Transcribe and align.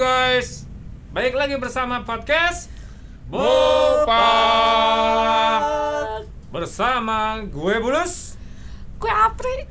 Guys, 0.00 0.64
balik 1.12 1.36
lagi 1.36 1.60
bersama 1.60 2.00
podcast 2.08 2.72
Bopak 3.28 4.08
bersama 6.48 7.44
gue 7.44 7.74
Bulus. 7.84 8.32
Gue 8.96 9.12
Apri. 9.12 9.68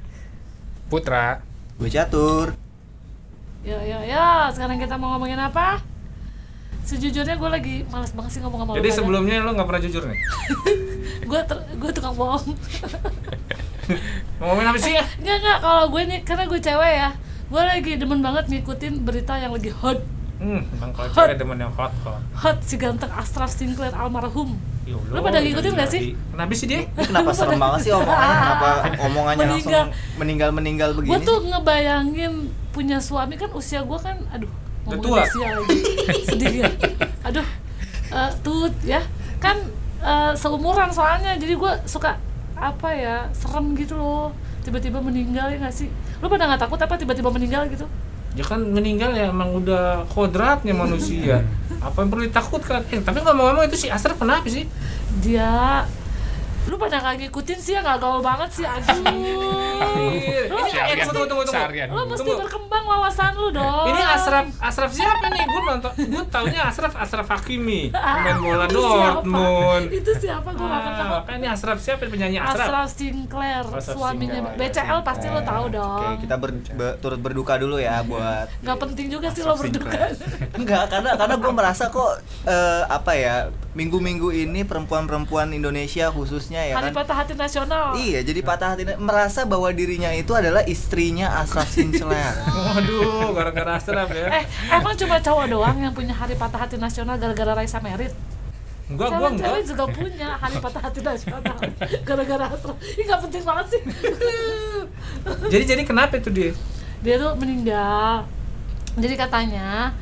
Putra. 0.85 1.41
Gue 1.81 1.89
catur. 1.89 2.53
Yo 3.65 3.73
yo 3.81 4.05
yo, 4.05 4.53
sekarang 4.53 4.77
kita 4.77 5.01
mau 5.01 5.17
ngomongin 5.17 5.41
apa? 5.41 5.81
Sejujurnya 6.85 7.33
gue 7.33 7.49
lagi 7.49 7.81
males 7.89 8.13
banget 8.13 8.37
sih 8.37 8.45
ngomong 8.45 8.69
sama 8.69 8.77
Jadi 8.77 8.89
sebelumnya 8.93 9.41
lo 9.41 9.57
nggak 9.57 9.65
pernah 9.65 9.81
jujur 9.81 10.13
nih. 10.13 10.19
gue 11.33 11.41
gue 11.73 11.89
tukang 11.89 12.13
bohong. 12.13 12.53
Ngomongin 14.37 14.67
apa 14.69 14.77
sih 14.77 14.93
ya? 14.93 15.09
Enggak 15.25 15.41
enggak 15.41 15.57
kalau 15.65 15.89
gue 15.89 16.01
nih 16.05 16.21
karena 16.21 16.45
gue 16.45 16.59
cewek 16.61 16.93
ya. 17.01 17.17
Gue 17.49 17.63
lagi 17.65 17.97
demen 17.97 18.21
banget 18.21 18.45
ngikutin 18.45 19.01
berita 19.01 19.33
yang 19.41 19.57
lagi 19.57 19.73
hot 19.73 20.18
Hmm, 20.39 20.63
emang 20.71 20.89
kalau 20.89 21.07
Hot. 21.09 21.15
cewek 21.21 21.35
demen 21.37 21.57
yang 21.57 21.73
hot 21.73 21.91
hot. 21.99 22.21
hot 22.33 22.57
si 22.61 22.75
ganteng 22.75 23.11
Ashraf 23.11 23.51
Sinclair 23.51 23.91
almarhum. 23.91 24.55
Ya 24.83 24.95
Allah, 24.95 25.11
Lo 25.11 25.19
pada 25.21 25.37
ngikutin 25.37 25.71
nggak 25.73 25.89
sih? 25.89 26.01
Kenapa 26.15 26.51
sih 26.53 26.65
dia? 26.65 26.79
Ini 26.81 27.03
kenapa 27.05 27.29
serem 27.29 27.59
banget 27.59 27.79
sih 27.81 27.91
omongannya? 27.91 28.37
Kenapa 28.39 28.67
omongannya 29.05 29.45
Meninggal. 29.45 29.83
langsung 29.85 30.17
meninggal-meninggal 30.17 30.89
Gue 30.89 30.99
begini? 31.03 31.23
tuh 31.23 31.37
ngebayangin 31.43 32.33
punya 32.69 32.97
suami 32.97 33.35
kan 33.35 33.51
usia 33.51 33.81
gue 33.81 33.99
kan, 33.99 34.15
aduh 34.29 34.47
ngomongin 34.85 35.03
tua. 35.03 35.21
usia 35.21 35.47
lagi 35.53 35.79
sedih 36.29 36.53
ya. 36.57 36.69
Aduh, 37.21 37.47
eh, 38.09 38.31
tut 38.39 38.73
ya 38.81 39.03
kan 39.37 39.59
eh, 39.99 40.33
seumuran 40.33 40.87
soalnya 40.89 41.35
jadi 41.35 41.53
gue 41.53 41.71
suka 41.83 42.15
apa 42.55 42.89
ya 42.89 43.15
serem 43.31 43.71
gitu 43.73 43.93
loh 43.93 44.31
tiba-tiba 44.61 44.99
meninggal 44.99 45.47
ya 45.47 45.59
nggak 45.59 45.75
sih? 45.75 45.91
Lo 46.17 46.27
pada 46.27 46.47
nggak 46.47 46.61
takut 46.61 46.79
apa 46.79 46.95
tiba-tiba 46.95 47.27
meninggal 47.27 47.67
gitu? 47.67 47.83
Ya 48.37 48.45
kan 48.45 48.61
meninggal 48.61 49.15
ya 49.17 49.33
emang 49.33 49.55
udah 49.57 50.05
kodratnya 50.11 50.73
manusia. 50.75 51.41
Apa 51.85 52.03
yang 52.03 52.09
perlu 52.11 52.23
ditakutkan? 52.27 52.83
Eh, 52.91 53.01
tapi 53.01 53.23
ngomong-ngomong 53.23 53.65
itu 53.65 53.77
si 53.79 53.87
Asraf 53.87 54.19
kenapa 54.19 54.45
sih? 54.51 54.67
Dia 55.23 55.83
lu 56.69 56.77
pada 56.77 57.01
nggak 57.01 57.25
ngikutin 57.25 57.57
sih 57.57 57.73
ya 57.73 57.81
nggak 57.81 57.97
gaul 57.97 58.21
banget 58.21 58.61
sih 58.61 58.65
aduh 58.67 59.58
Ini 59.79 60.49
Lu- 60.49 60.59
eh, 60.59 60.69
Seharian. 60.69 61.05
tunggu 61.05 61.25
tunggu 61.25 61.43
tunggu. 61.43 61.53
Seharian. 61.53 61.87
lo 61.89 62.01
mesti 62.05 62.19
Tunggu. 62.21 62.39
berkembang 62.39 62.83
wawasan 62.85 63.31
lu 63.33 63.49
dong 63.49 63.85
Ini 63.87 64.01
Asraf 64.03 64.45
Asraf 64.59 64.91
siapa 64.91 65.25
nih? 65.27 65.43
Gue 65.45 65.61
nonton, 65.63 65.91
gue 65.95 66.23
taunya 66.27 66.61
Asraf 66.63 66.93
Asraf 66.93 67.27
Hakimi, 67.27 67.89
pemain 67.89 68.37
bola 68.43 68.65
itu 68.65 68.79
siapa? 68.79 68.99
Dortmund. 69.15 69.85
itu 69.91 70.11
siapa 70.17 70.49
gue 70.49 70.67
kenal 70.67 71.07
Ah, 71.09 71.21
kan 71.21 71.35
ini 71.35 71.47
Asraf 71.47 71.77
siapa 71.77 72.03
penyanyi 72.05 72.37
Asraf? 72.37 72.65
Ashraf 72.65 72.87
Sinclair, 72.91 73.63
suaminya. 73.79 74.39
BCL 74.53 74.99
pasti 75.01 75.25
lo 75.27 75.41
tahu 75.41 75.65
Oke, 75.65 75.75
dong. 75.75 76.15
kita 76.19 76.35
ber- 76.35 76.63
be- 76.69 76.95
turut 76.99 77.19
berduka 77.19 77.53
dulu 77.55 77.77
ya 77.77 78.01
buat 78.01 78.47
Gak 78.59 78.77
penting 78.79 79.07
juga 79.09 79.27
sih 79.27 79.41
lo 79.41 79.53
berduka. 79.53 80.11
Enggak, 80.53 80.83
karena 80.87 81.15
karena 81.15 81.35
gue 81.35 81.51
merasa 81.51 81.83
kok 81.87 82.11
eh, 82.43 82.83
apa 82.85 83.11
ya 83.11 83.35
minggu-minggu 83.79 84.35
ini 84.35 84.67
perempuan-perempuan 84.67 85.55
Indonesia 85.55 86.11
khususnya 86.11 86.67
ya 86.67 86.75
Hari 86.75 86.91
kan 86.91 86.99
patah 86.99 87.15
hati 87.23 87.33
nasional. 87.39 87.95
Iya, 87.95 88.19
jadi 88.27 88.43
patah 88.43 88.75
hati 88.75 88.83
merasa 88.99 89.47
bahwa 89.47 89.71
dirinya 89.71 90.11
itu 90.11 90.35
adalah 90.35 90.67
istrinya 90.67 91.39
Ashraf 91.39 91.71
Sinclair. 91.71 92.35
Waduh, 92.75 93.31
gara-gara 93.31 93.79
Asraf 93.79 94.11
ya. 94.11 94.27
Eh, 94.27 94.43
emang 94.75 94.99
cuma 94.99 95.23
cowok 95.23 95.45
doang 95.47 95.77
yang 95.79 95.95
punya 95.95 96.11
hari 96.11 96.35
patah 96.35 96.67
hati 96.67 96.75
nasional 96.75 97.15
gara-gara 97.15 97.55
Raisa 97.55 97.79
Merit? 97.79 98.11
Enggak, 98.91 99.15
gua 99.15 99.29
enggak. 99.31 99.63
Juga 99.63 99.85
punya 99.87 100.35
hari 100.35 100.57
patah 100.59 100.81
hati 100.83 100.99
nasional 100.99 101.57
gara-gara 102.07 102.45
Ashraf. 102.51 102.75
Ini 102.83 103.01
gak 103.07 103.21
penting 103.31 103.43
banget 103.47 103.65
sih. 103.71 103.81
Jadi 105.47 105.63
jadi 105.63 105.81
kenapa 105.87 106.19
itu 106.19 106.27
dia? 106.27 106.51
Dia 106.99 107.15
tuh 107.15 107.31
meninggal. 107.39 108.27
Jadi 108.99 109.15
katanya 109.15 109.95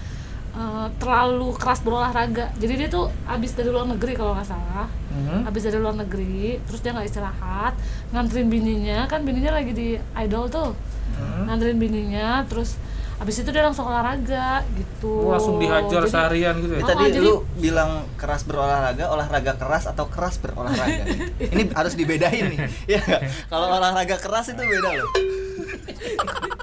eh, 0.58 0.88
terlalu 0.98 1.54
keras 1.54 1.80
berolahraga. 1.80 2.50
Jadi 2.56 2.74
dia 2.76 2.90
tuh 2.90 3.06
abis 3.26 3.54
dari 3.54 3.70
luar 3.70 3.86
negeri 3.86 4.14
kalau 4.14 4.34
nggak 4.34 4.50
salah. 4.50 4.90
Hmm. 5.08 5.42
habis 5.44 5.66
dari 5.66 5.82
luar 5.82 5.98
negeri 5.98 6.62
terus 6.62 6.78
dia 6.78 6.94
nggak 6.94 7.10
istirahat 7.10 7.74
nganterin 8.14 8.54
bininya 8.54 9.10
kan 9.10 9.26
bininya 9.26 9.50
lagi 9.52 9.74
di 9.74 9.88
idol 10.14 10.46
tuh 10.46 10.78
Hmm. 11.18 11.50
nganterin 11.50 11.82
bininya 11.82 12.46
terus 12.46 12.78
habis 13.18 13.34
itu 13.36 13.50
dia 13.50 13.66
langsung 13.66 13.90
olahraga 13.90 14.62
gitu 14.78 15.26
langsung 15.26 15.58
dihajar 15.58 16.06
Jadi- 16.06 16.14
seharian 16.14 16.56
gitu 16.62 16.70
ya. 16.70 16.82
Oh, 16.82 16.88
tadi 16.88 17.04
jadi- 17.10 17.18
lu 17.24 17.34
bilang 17.58 18.06
keras 18.14 18.46
berolahraga, 18.46 19.10
olahraga 19.10 19.58
keras 19.58 19.90
atau 19.90 20.06
keras 20.06 20.38
berolahraga. 20.38 21.02
Ini 21.50 21.74
harus 21.74 21.98
dibedain 21.98 22.46
nih. 22.46 22.60
Ya? 22.86 23.02
Kalau 23.50 23.74
olahraga 23.74 24.22
keras 24.22 24.54
itu 24.54 24.62
beda 24.62 24.90
loh. 24.94 25.10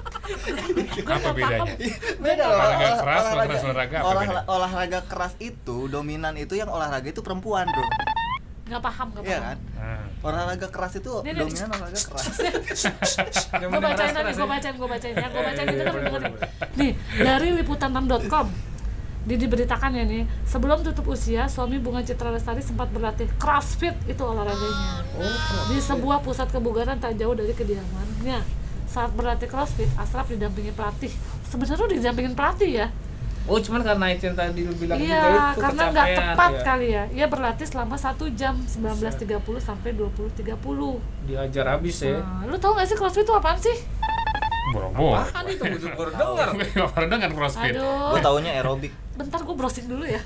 Gua 0.97 1.15
Apa 1.15 1.29
bedanya? 1.31 1.71
paham. 1.71 2.17
Beda 2.17 2.43
loh. 2.43 2.55
Olahraga 2.55 2.81
Olah- 2.81 2.97
keras, 2.97 3.23
olahraga 3.23 3.95
apa 3.95 4.05
olah- 4.05 4.23
bedanya? 4.23 4.43
olahraga 4.47 4.99
keras 5.05 5.33
itu 5.39 5.77
dominan 5.85 6.33
itu 6.35 6.53
yang 6.53 6.67
olahraga 6.67 7.05
itu 7.05 7.19
perempuan, 7.19 7.65
Bro. 7.65 7.85
nggak 8.65 8.81
paham 8.81 9.07
nggak 9.11 9.23
Iya 9.23 9.29
paham 9.31 9.45
kan? 9.45 9.57
Nah, 9.75 10.05
Olahraga 10.23 10.67
keras 10.67 10.93
itu 10.95 11.11
ini- 11.21 11.37
dominan 11.37 11.67
olahraga 11.69 11.99
keras. 12.07 12.25
gue 13.55 13.79
bacain 13.79 14.11
nanti 14.11 14.33
gue 14.33 14.47
bacain 14.47 14.73
gue 14.73 14.89
bacain 14.89 15.13
ya 15.15 15.27
gue 15.27 15.41
bacain 15.43 15.67
itu 15.67 15.75
Iya, 15.75 15.85
kan 15.85 15.93
boleh, 15.93 16.03
dengerin. 16.03 16.33
nih 16.75 16.91
dari 17.15 17.47
liputan6.com 17.55 18.47
di 19.23 19.35
diberitakan 19.35 19.89
ya 19.91 20.03
nih 20.03 20.23
sebelum 20.43 20.81
tutup 20.81 21.05
usia 21.07 21.45
suami 21.45 21.77
bunga 21.77 22.01
citra 22.01 22.29
lestari 22.29 22.61
sempat 22.61 22.89
berlatih 22.89 23.29
crossfit 23.35 23.93
itu 24.03 24.21
olahraganya 24.21 25.01
di 25.67 25.77
sebuah 25.79 26.21
pusat 26.21 26.49
kebugaran 26.49 26.97
tak 26.97 27.13
jauh 27.15 27.33
dari 27.33 27.49
kediamannya 27.51 28.64
saat 28.95 29.11
berlatih 29.11 29.45
crossfit 29.45 29.91
Asraf 29.95 30.25
didampingi 30.25 30.71
pelatih 30.71 31.11
sebenarnya 31.43 31.91
didampingin 31.91 32.31
pelatih 32.33 32.71
ya 32.77 32.87
Oh, 33.45 33.61
cuman 33.61 33.85
karena 33.85 34.09
itu 34.09 34.25
yang 34.25 34.33
tadi 34.33 34.59
lu 34.59 34.73
bilang 34.73 34.97
iya 34.97 35.53
itu 35.53 35.61
karena 35.61 35.93
nggak 35.93 36.07
tepat 36.17 36.49
ya. 36.51 36.63
kali 36.65 36.87
ya 36.89 37.03
ia 37.13 37.25
berlatih 37.27 37.61
selama 37.63 37.93
satu 37.95 38.25
jam 38.31 38.57
19.30 38.57 39.21
sampai 39.59 39.93
20.30 39.93 40.49
Diajar 41.21 41.65
habis 41.69 42.01
ya. 42.01 42.17
nah, 42.17 42.41
lu 42.43 42.57
tau 42.57 42.73
gak 42.73 42.89
sih 42.89 42.95
crossfit 42.95 43.21
itu 43.21 43.29
apaan 43.31 43.53
sih 43.55 43.77
boro-boro. 44.73 45.21
Apaan 45.21 45.45
itu? 45.45 45.61
Gue 45.61 45.93
baru 46.89 47.05
denger. 47.05 47.29
Crossfit. 47.29 47.77
aduh 47.77 48.17
Gue 48.17 48.21
taunya 48.23 48.51
aerobik. 48.51 48.89
bentar 49.13 49.37
gue 49.39 49.53
browsing 49.53 49.85
dulu 49.85 50.01
ya 50.03 50.17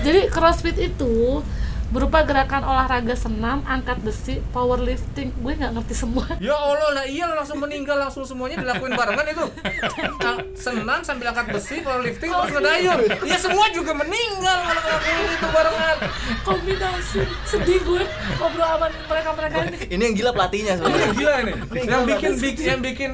jadi 0.00 0.26
crossfit 0.26 0.74
itu 0.74 1.42
berupa 1.88 2.20
gerakan 2.20 2.68
olahraga 2.68 3.16
senam, 3.16 3.64
angkat 3.64 3.96
besi, 4.04 4.44
powerlifting. 4.52 5.32
Gue 5.40 5.52
nggak 5.56 5.72
ngerti 5.72 5.94
semua. 5.96 6.26
Ya 6.38 6.54
Allah, 6.54 6.90
lah 6.94 7.04
iya 7.04 7.26
lo 7.28 7.34
langsung 7.34 7.58
meninggal 7.60 7.98
langsung 7.98 8.24
semuanya 8.24 8.60
dilakuin 8.62 8.94
barengan 8.94 9.26
itu. 9.26 9.44
Nah, 10.20 10.36
senam 10.54 11.00
sambil 11.02 11.32
angkat 11.32 11.50
besi, 11.52 11.80
powerlifting 11.80 12.30
terus 12.30 12.50
ngedayung. 12.52 13.00
Ya 13.24 13.36
semua 13.36 13.66
juga 13.72 13.92
meninggal 13.92 14.58
kalau 14.64 14.80
ngelakuin 14.80 15.26
itu 15.28 15.46
barengan. 15.50 15.96
Kombinasi 16.44 17.22
sedih 17.44 17.80
gue 17.82 18.02
ngobrol 18.38 18.68
sama 18.68 18.86
mereka 18.88 19.30
mereka 19.34 19.56
ini. 19.66 19.78
Ini 19.88 20.02
yang 20.04 20.14
gila 20.14 20.30
pelatihnya 20.32 20.72
Ini 20.72 20.78
sebenarnya. 20.78 21.12
gila 21.16 21.32
ini. 21.40 21.52
Yang 21.84 22.02
bikin 22.06 22.32
big 22.38 22.56
yang 22.60 22.80
bikin 22.80 23.10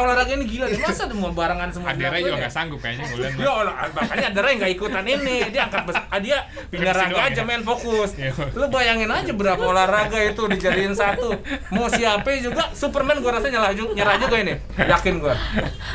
olahraga 0.00 0.32
ini 0.32 0.44
gila. 0.48 0.66
Masa 0.80 1.04
ada 1.04 1.12
mau 1.12 1.28
barengan 1.36 1.68
semua? 1.68 1.92
Adera 1.92 2.16
juga 2.16 2.32
ya? 2.32 2.40
nggak 2.48 2.54
sanggup 2.54 2.80
kayaknya 2.80 3.04
gue 3.12 3.18
lihat. 3.20 3.34
Ya 3.36 3.52
Allah, 3.52 3.74
makanya 3.92 4.26
ada 4.32 4.40
yang 4.48 4.58
nggak 4.64 4.72
ikutan 4.72 5.04
ini. 5.04 5.36
Dia 5.52 5.62
angkat 5.68 5.82
besi. 5.84 6.00
Ah, 6.08 6.20
dia 6.20 6.38
pindah 6.72 6.92
raga 6.96 7.12
doang 7.12 7.28
aja 7.28 7.42
ya? 7.42 7.44
main 7.44 7.62
fokus. 7.66 8.10
Iya. 8.16 8.32
Lu 8.56 8.66
bayangin 8.72 9.10
aja 9.12 9.32
berapa 9.36 9.60
olahraga 9.60 10.18
itu 10.24 10.42
dijadiin 10.48 10.94
satu. 10.96 11.36
Mau 11.76 11.92
siapa 11.92 12.32
juga 12.40 12.72
Superman 12.72 13.20
gua 13.20 13.36
rasa 13.36 13.52
nyerah 13.52 13.72
juga, 13.76 13.92
nyerah 13.92 14.16
juga 14.16 14.36
ini. 14.40 14.54
Yakin 14.80 15.14
gua. 15.20 15.36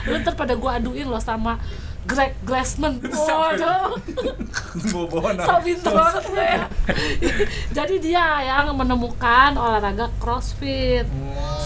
Lu 0.05 0.15
ntar 0.21 0.37
pada 0.37 0.53
gue 0.53 0.69
aduin 0.69 1.07
loh 1.09 1.21
sama 1.21 1.57
Greg 2.07 2.33
Glassman. 2.47 3.03
Waduh. 3.03 3.99
Pinter 5.67 5.91
banget 5.91 6.23
gue 6.31 6.39
ya. 6.39 6.63
Jadi 7.75 7.95
dia 7.99 8.47
yang 8.47 8.71
menemukan 8.71 9.59
olahraga 9.59 10.07
crossfit. 10.17 11.03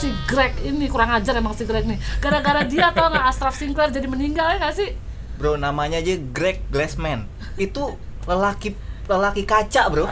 Si 0.02 0.10
Greg 0.26 0.58
ini 0.66 0.90
kurang 0.90 1.14
ajar 1.14 1.38
emang 1.38 1.54
si 1.54 1.70
Greg 1.70 1.86
nih. 1.86 2.02
Gara-gara 2.18 2.66
dia 2.66 2.90
tau 2.90 3.14
nggak 3.14 3.26
Ashraf 3.30 3.54
Sinclair 3.54 3.94
jadi 3.94 4.10
meninggal 4.10 4.58
ya 4.58 4.60
nggak 4.66 4.76
sih? 4.76 4.98
Bro, 5.38 5.62
namanya 5.62 6.02
aja 6.02 6.18
Greg 6.34 6.66
Glassman. 6.74 7.30
Itu 7.62 7.94
lelaki 8.26 8.74
lelaki 9.06 9.46
kaca, 9.46 9.94
Bro. 9.94 10.10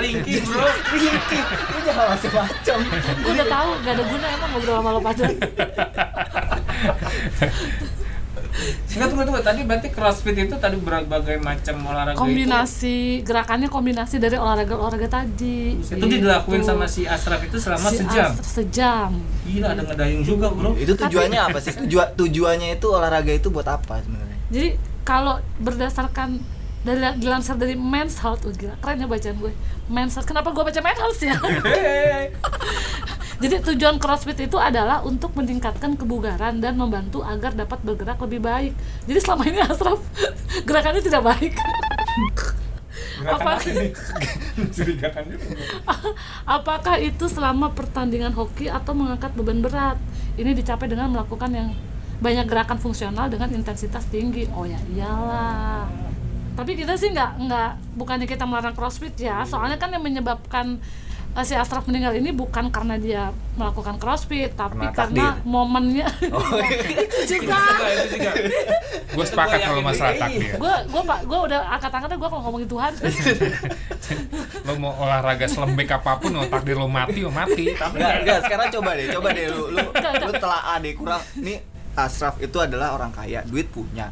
Ringki 0.00 0.40
bro. 0.46 0.64
Ringki. 0.94 1.38
Lu 1.44 1.78
jangan 1.84 2.16
macam-macam. 2.16 2.78
Gue 3.20 3.32
udah 3.36 3.48
tahu 3.48 3.68
gak 3.84 3.92
ada 3.92 4.04
guna 4.06 4.26
emang 4.32 4.50
ngobrol 4.56 4.76
sama 4.80 4.90
lo 4.94 5.00
pada. 5.02 5.24
Singkat 8.84 9.08
tunggu 9.08 9.22
tunggu 9.22 9.38
tadi 9.38 9.62
berarti 9.62 9.88
crossfit 9.88 10.34
itu 10.34 10.54
tadi 10.54 10.76
berbagai 10.76 11.36
macam 11.38 11.76
olahraga 11.84 12.16
Kombinasi 12.16 13.20
gerakannya 13.20 13.66
kombinasi 13.66 14.16
dari 14.16 14.34
olahraga-olahraga 14.34 15.08
tadi. 15.14 15.76
itu. 15.76 15.94
Itu 15.94 16.06
dilakuin 16.08 16.60
Gitu. 16.60 16.66
sama 16.66 16.84
si 16.84 17.04
Asraf 17.04 17.40
itu 17.40 17.56
selama 17.56 17.88
Si 17.88 18.00
sejam. 18.00 18.30
Asr- 18.30 18.44
sejam. 18.44 19.10
Gila 19.44 19.68
ada 19.70 19.82
ngedayung 19.82 20.22
juga 20.22 20.48
bro. 20.48 20.72
Itu 20.74 20.92
tujuannya 20.94 21.40
apa 21.40 21.58
sih? 21.58 21.72
Tujua, 21.76 22.10
tujuannya 22.12 22.74
itu 22.74 22.86
olahraga 22.88 23.30
itu 23.30 23.48
buat 23.48 23.66
apa 23.66 24.00
sebenarnya? 24.00 24.38
Jadi 24.48 24.68
kalau 25.02 25.36
berdasarkan 25.58 26.40
dari 26.80 27.00
dilansir 27.16 27.54
dari 27.54 27.74
Men's 27.74 28.16
Health, 28.18 28.42
oh, 28.42 28.50
gila 28.50 28.78
keren 28.78 28.98
ya 28.98 29.06
bacaan 29.06 29.36
gue. 29.36 29.52
Men's 29.86 30.14
Health. 30.14 30.24
Kenapa 30.24 30.50
gue 30.50 30.62
baca 30.62 30.80
Men's 30.80 30.98
Health 30.98 31.20
ya? 31.20 31.36
Jadi 33.38 33.62
tujuan 33.62 34.02
CrossFit 34.02 34.50
itu 34.50 34.58
adalah 34.58 35.06
untuk 35.06 35.30
meningkatkan 35.38 35.94
kebugaran 35.94 36.58
dan 36.58 36.74
membantu 36.74 37.22
agar 37.22 37.54
dapat 37.54 37.78
bergerak 37.86 38.18
lebih 38.18 38.42
baik. 38.42 38.72
Jadi 39.06 39.18
selama 39.22 39.42
ini 39.46 39.62
Asraf 39.62 40.02
gerakannya 40.68 41.02
tidak 41.02 41.22
baik. 41.22 41.54
Apa- 43.22 43.62
Mencurigakan 44.58 45.22
juga. 45.32 45.46
Apakah 46.58 46.98
itu 46.98 47.30
selama 47.30 47.70
pertandingan 47.70 48.34
hoki 48.34 48.66
atau 48.66 48.90
mengangkat 48.94 49.30
beban 49.38 49.62
berat? 49.62 49.98
Ini 50.34 50.54
dicapai 50.54 50.90
dengan 50.90 51.10
melakukan 51.14 51.50
yang 51.54 51.70
banyak 52.18 52.50
gerakan 52.50 52.78
fungsional 52.82 53.30
dengan 53.30 53.54
intensitas 53.54 54.06
tinggi. 54.10 54.50
Oh 54.50 54.66
ya 54.66 54.78
iyalah. 54.90 55.86
Tapi 56.58 56.74
kita 56.74 56.98
sih 56.98 57.14
nggak 57.14 57.46
nggak 57.46 57.70
bukannya 57.94 58.26
kita 58.26 58.42
melarang 58.42 58.74
CrossFit 58.74 59.14
ya. 59.14 59.46
Soalnya 59.46 59.78
kan 59.78 59.94
yang 59.94 60.02
menyebabkan 60.02 60.82
eh, 61.38 61.46
si 61.46 61.54
Asraf 61.54 61.86
meninggal 61.86 62.12
ini 62.12 62.30
bukan 62.30 62.66
karena 62.68 62.98
dia 62.98 63.30
melakukan 63.54 63.94
CrossFit, 63.96 64.52
tapi 64.52 64.82
Karena 64.82 64.90
karena 64.90 65.26
takdir. 65.34 65.46
momennya 65.46 66.06
Oh, 66.34 66.42
juga. 67.24 67.54
Enggak, 67.54 67.90
itu 67.94 68.06
juga. 68.18 68.30
Gue 69.08 69.24
sepakat 69.24 69.58
kalau 69.62 69.80
masalah 69.80 70.14
takdir. 70.16 70.54
gue 70.54 70.74
gue 70.84 71.02
pak 71.04 71.18
gue 71.22 71.38
udah 71.46 71.60
angkat-angkatnya 71.74 72.16
gue 72.16 72.28
kalau 72.28 72.42
ngomongin 72.42 72.68
Tuhan. 72.68 72.92
Lo 74.66 74.72
mau 74.76 74.92
olahraga 74.98 75.46
selembek 75.46 75.88
apa 75.94 76.18
pun, 76.18 76.32
mau 76.32 76.44
takdir 76.44 76.74
lo 76.74 76.86
mati, 76.86 77.20
lo 77.20 77.30
mati. 77.30 77.70
Tapi 77.72 77.96
Enggak, 77.96 78.14
enggak, 78.20 78.38
sekarang 78.44 78.68
coba 78.74 78.90
deh, 78.94 79.06
coba 79.08 79.28
deh 79.30 79.44
lu 79.48 79.62
lu 79.70 79.82
lu 79.94 80.32
telah 80.34 80.76
deh 80.76 80.92
kurang. 80.92 81.22
Nih 81.36 81.58
Asraf 81.94 82.38
itu 82.38 82.58
adalah 82.58 82.94
orang 82.94 83.10
kaya, 83.10 83.42
duit 83.42 83.68
punya. 83.68 84.10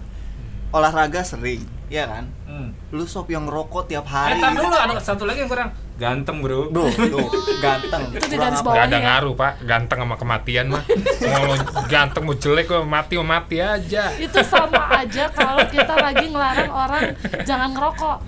Olahraga 0.71 1.23
sering, 1.23 1.63
ya 1.87 2.05
kan? 2.05 2.25
Hmm. 2.45 2.75
Lu 2.91 3.05
sop 3.05 3.27
yang 3.27 3.45
ngerokok 3.45 3.87
tiap 3.87 4.03
Eh, 4.03 4.11
hari. 4.11 4.39
tar 4.39 4.53
dulu 4.53 4.71
ada 4.71 4.99
satu 4.99 5.23
lagi 5.23 5.41
yang 5.41 5.49
kurang. 5.49 5.71
Ganteng, 5.97 6.39
Bro. 6.39 6.69
Bro, 6.69 6.93
tuh, 6.93 7.25
ganteng. 7.57 8.03
Itu 8.15 8.27
di 8.27 8.37
garis 8.37 8.59
apa? 8.59 8.67
bawah. 8.67 8.77
Gak 8.77 8.85
ada 8.85 8.95
ya. 8.95 9.05
ngaruh 9.07 9.35
pak, 9.35 9.53
ganteng 9.63 9.99
sama 9.99 10.17
kematian 10.17 10.67
mah. 10.69 10.85
Mau 11.33 11.53
ganteng 11.87 12.23
mau 12.23 12.35
jelek 12.35 12.67
lo 12.69 12.85
mati 12.85 13.15
mau 13.15 13.25
mati 13.25 13.57
aja. 13.59 14.13
itu 14.13 14.39
sama 14.43 14.83
aja 14.95 15.25
kalau 15.31 15.63
kita 15.67 15.95
lagi 15.97 16.27
ngelarang 16.27 16.69
orang 16.69 17.03
jangan 17.43 17.71
ngerokok 17.71 18.19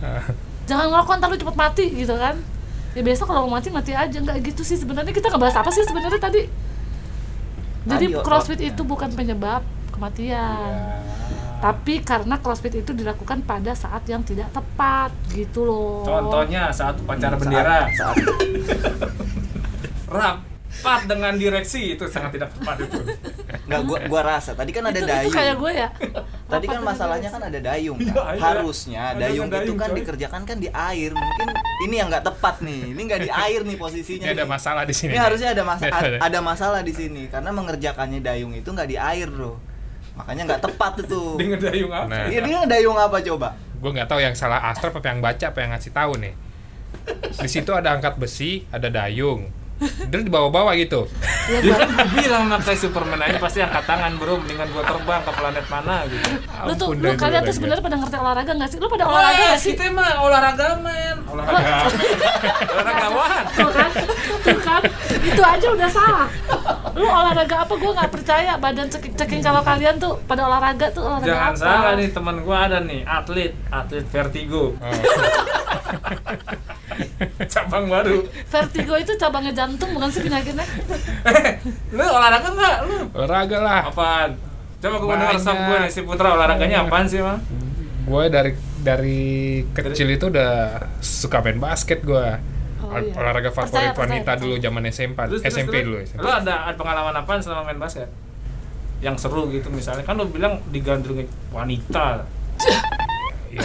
jangan 0.65 0.87
ngerokok 0.89 1.13
ntar 1.15 1.29
lu 1.29 1.37
cepet 1.37 1.57
mati 1.57 1.87
gitu 1.93 2.15
kan 2.15 2.35
ya 2.91 3.03
biasa 3.03 3.23
kalau 3.23 3.45
mau 3.45 3.57
mati 3.57 3.69
mati 3.69 3.93
aja 3.93 4.15
nggak 4.15 4.39
gitu 4.45 4.63
sih 4.63 4.77
sebenarnya 4.77 5.11
kita 5.11 5.29
ngebahas 5.29 5.57
apa 5.57 5.71
sih 5.71 5.83
sebenarnya 5.83 6.19
tadi 6.19 6.43
jadi 7.85 8.07
crossfit 8.21 8.61
itu 8.61 8.83
bukan 8.83 9.11
penyebab 9.11 9.63
kematian 9.91 11.03
tapi 11.59 12.01
karena 12.01 12.39
crossfit 12.39 12.71
itu 12.73 12.93
dilakukan 12.93 13.43
pada 13.43 13.75
saat 13.75 14.07
yang 14.07 14.23
tidak 14.23 14.47
tepat 14.49 15.11
gitu 15.29 15.63
loh 15.63 16.03
Contohnya 16.03 16.71
saat 16.71 16.95
upacara 16.97 17.35
Saat- 17.35 17.41
bendera. 17.41 17.79
Saat, 17.91 18.17
Rapat 20.09 21.01
dengan 21.05 21.35
direksi 21.35 21.93
itu 21.93 22.07
sangat 22.07 22.33
tidak 22.33 22.49
tepat 22.51 22.81
itu. 22.81 22.97
Enggak, 23.67 23.81
gua 23.85 23.99
gua 24.07 24.23
rasa 24.31 24.55
tadi 24.55 24.71
kan 24.71 24.81
ada 24.83 24.95
itu, 24.95 25.03
itu 25.03 25.11
dayung. 25.11 25.35
kayak 25.35 25.55
gue 25.55 25.73
ya 25.75 25.89
Tadi 26.47 26.65
kan 26.65 26.81
masalahnya 26.81 27.29
kan 27.29 27.43
ada 27.43 27.59
dayung 27.59 27.99
kan? 27.99 28.15
iya. 28.33 28.41
Harusnya 28.41 29.01
Ada 29.13 29.21
dayung, 29.27 29.49
dayung, 29.51 29.67
itu 29.67 29.73
kan 29.75 29.89
coy. 29.91 29.97
dikerjakan 29.99 30.43
kan 30.45 30.57
di 30.57 30.69
air. 30.71 31.11
Mungkin 31.13 31.49
ini 31.83 31.95
yang 31.95 32.09
nggak 32.09 32.25
tepat 32.25 32.63
nih. 32.63 32.81
Ini 32.89 33.01
nggak 33.03 33.21
di 33.21 33.31
air 33.31 33.61
nih 33.63 33.77
posisinya. 33.77 34.25
Ini 34.25 34.33
ada 34.33 34.45
nih. 34.47 34.49
masalah 34.49 34.83
di 34.87 34.95
sini. 34.95 35.11
Ini 35.13 35.19
harusnya 35.19 35.49
ada 35.53 35.65
masalah 35.67 35.99
Ada. 35.99 36.17
ada 36.23 36.39
masalah 36.41 36.81
di 36.81 36.93
sini 36.95 37.23
karena 37.27 37.51
mengerjakannya 37.51 38.21
dayung 38.23 38.53
itu 38.55 38.69
nggak 38.71 38.89
di 38.89 38.97
air, 38.97 39.29
Bro. 39.29 39.59
Makanya 40.19 40.43
nggak 40.55 40.63
tepat 40.67 40.93
itu. 41.07 41.23
Dengan 41.41 41.59
dayung 41.63 41.93
apa? 41.95 42.11
Nah. 42.11 42.27
Iya, 42.27 42.41
dia 42.43 42.59
dayung 42.67 42.99
apa 42.99 43.17
coba? 43.23 43.49
Gue 43.79 43.91
nggak 43.95 44.09
tahu 44.11 44.21
yang 44.21 44.35
salah 44.35 44.59
Astra 44.67 44.91
apa 44.91 45.07
yang 45.07 45.23
baca 45.23 45.47
apa 45.55 45.59
yang 45.63 45.71
ngasih 45.71 45.93
tahu 45.95 46.13
nih. 46.19 46.35
Di 47.39 47.49
situ 47.49 47.71
ada 47.71 47.95
angkat 47.95 48.19
besi, 48.19 48.67
ada 48.75 48.91
dayung. 48.91 49.55
Dan 50.11 50.27
di 50.27 50.31
bawah-bawah 50.31 50.75
gitu. 50.75 51.07
ya, 51.53 51.63
Dia 51.63 51.75
kan 51.79 51.89
gua 51.95 52.07
bilang 52.11 52.45
makanya 52.51 52.79
Superman 52.83 53.21
aja 53.23 53.39
pasti 53.39 53.63
angkat 53.63 53.87
tangan 53.87 54.19
bro, 54.19 54.35
mendingan 54.43 54.67
gua 54.75 54.83
terbang 54.83 55.23
ke 55.23 55.33
planet 55.39 55.67
mana 55.71 55.97
gitu. 56.11 56.29
lu 56.67 56.73
tuh 56.75 56.87
lu 56.99 57.15
kalian 57.15 57.43
itu 57.47 57.47
tuh 57.47 57.55
sebenarnya 57.63 57.83
pada 57.87 57.97
ngerti 58.03 58.17
olahraga 58.19 58.53
nggak 58.59 58.71
sih 58.75 58.79
lu 58.83 58.89
pada 58.91 59.05
olahraga 59.07 59.39
Wah, 59.39 59.47
nggak 59.55 59.61
sih 59.63 59.73
kita 59.79 59.95
mah 59.95 60.11
olahraga 60.19 60.67
men. 60.83 61.17
olahraga. 61.31 61.75
Olahragawan. 62.75 63.43
tuh 63.55 63.71
kan 63.71 63.91
tuh 64.43 64.59
kan 64.67 64.83
itu 65.23 65.43
aja 65.47 65.67
udah 65.71 65.91
salah 65.95 66.27
lu 66.99 67.07
olahraga 67.07 67.63
apa 67.63 67.73
gue 67.73 67.91
nggak 67.95 68.11
percaya 68.11 68.53
badan 68.59 68.91
ceking 68.91 69.15
ceking 69.15 69.39
kalau 69.39 69.63
kalian 69.63 69.97
tuh 69.97 70.19
pada 70.27 70.45
olahraga 70.45 70.91
tuh 70.91 71.07
olahraga 71.07 71.31
Jangan 71.31 71.47
apa 71.49 71.61
salah 71.61 71.93
nih 71.95 72.09
teman 72.11 72.37
gua 72.43 72.57
ada 72.67 72.79
nih 72.83 73.01
atlet, 73.07 73.53
atlet 73.71 74.05
vertigo. 74.05 74.75
Oh. 74.75 74.91
Cabang 77.47 77.87
baru. 77.87 78.27
vertigo 78.51 78.95
itu 78.99 79.13
cabangnya 79.15 79.53
jantung 79.55 79.95
bukan 79.95 80.11
sih 80.11 80.21
penyakitnya 80.21 80.67
lu 81.97 82.03
olahraga 82.03 82.49
nggak 82.51 82.77
lu? 82.85 82.97
Olahraga 83.15 83.59
lah. 83.61 83.81
Apaan? 83.87 84.31
Coba 84.79 84.97
gua 84.99 85.15
denger 85.15 85.27
Banyak. 85.31 85.39
resep 85.39 85.57
gua 85.63 85.77
nih 85.79 85.91
si 85.91 86.01
Putra 86.03 86.29
olahraganya 86.35 86.77
apaan 86.83 87.07
sih, 87.07 87.23
Mang? 87.23 87.39
Gue 88.03 88.25
dari 88.27 88.53
dari 88.81 89.21
kecil 89.69 90.09
itu 90.09 90.27
udah 90.27 90.81
suka 90.99 91.45
main 91.45 91.61
basket 91.61 92.01
gue. 92.01 92.58
Oh, 92.79 92.95
iya. 92.95 93.11
Olahraga 93.13 93.51
favorit 93.51 93.91
percaya, 93.91 93.91
wanita 93.93 94.23
percaya. 94.25 94.41
dulu 94.41 94.55
zaman 94.57 94.83
SMP, 94.87 95.19
Terus, 95.27 95.41
terus, 95.43 95.55
SMP 95.55 95.75
terus. 95.75 95.85
dulu. 95.85 95.97
SMP. 96.01 96.23
Lu 96.23 96.31
ada, 96.31 96.55
ada 96.65 96.77
pengalaman 96.77 97.15
apaan 97.17 97.41
selama 97.43 97.63
main 97.67 97.79
basket? 97.79 98.09
Yang 98.99 99.17
seru 99.23 99.51
gitu 99.51 99.69
misalnya. 99.69 100.03
Kan 100.03 100.15
lu 100.15 100.27
bilang 100.27 100.63
digandrungi 100.69 101.25
wanita. 101.51 102.23
Iya. 103.49 103.65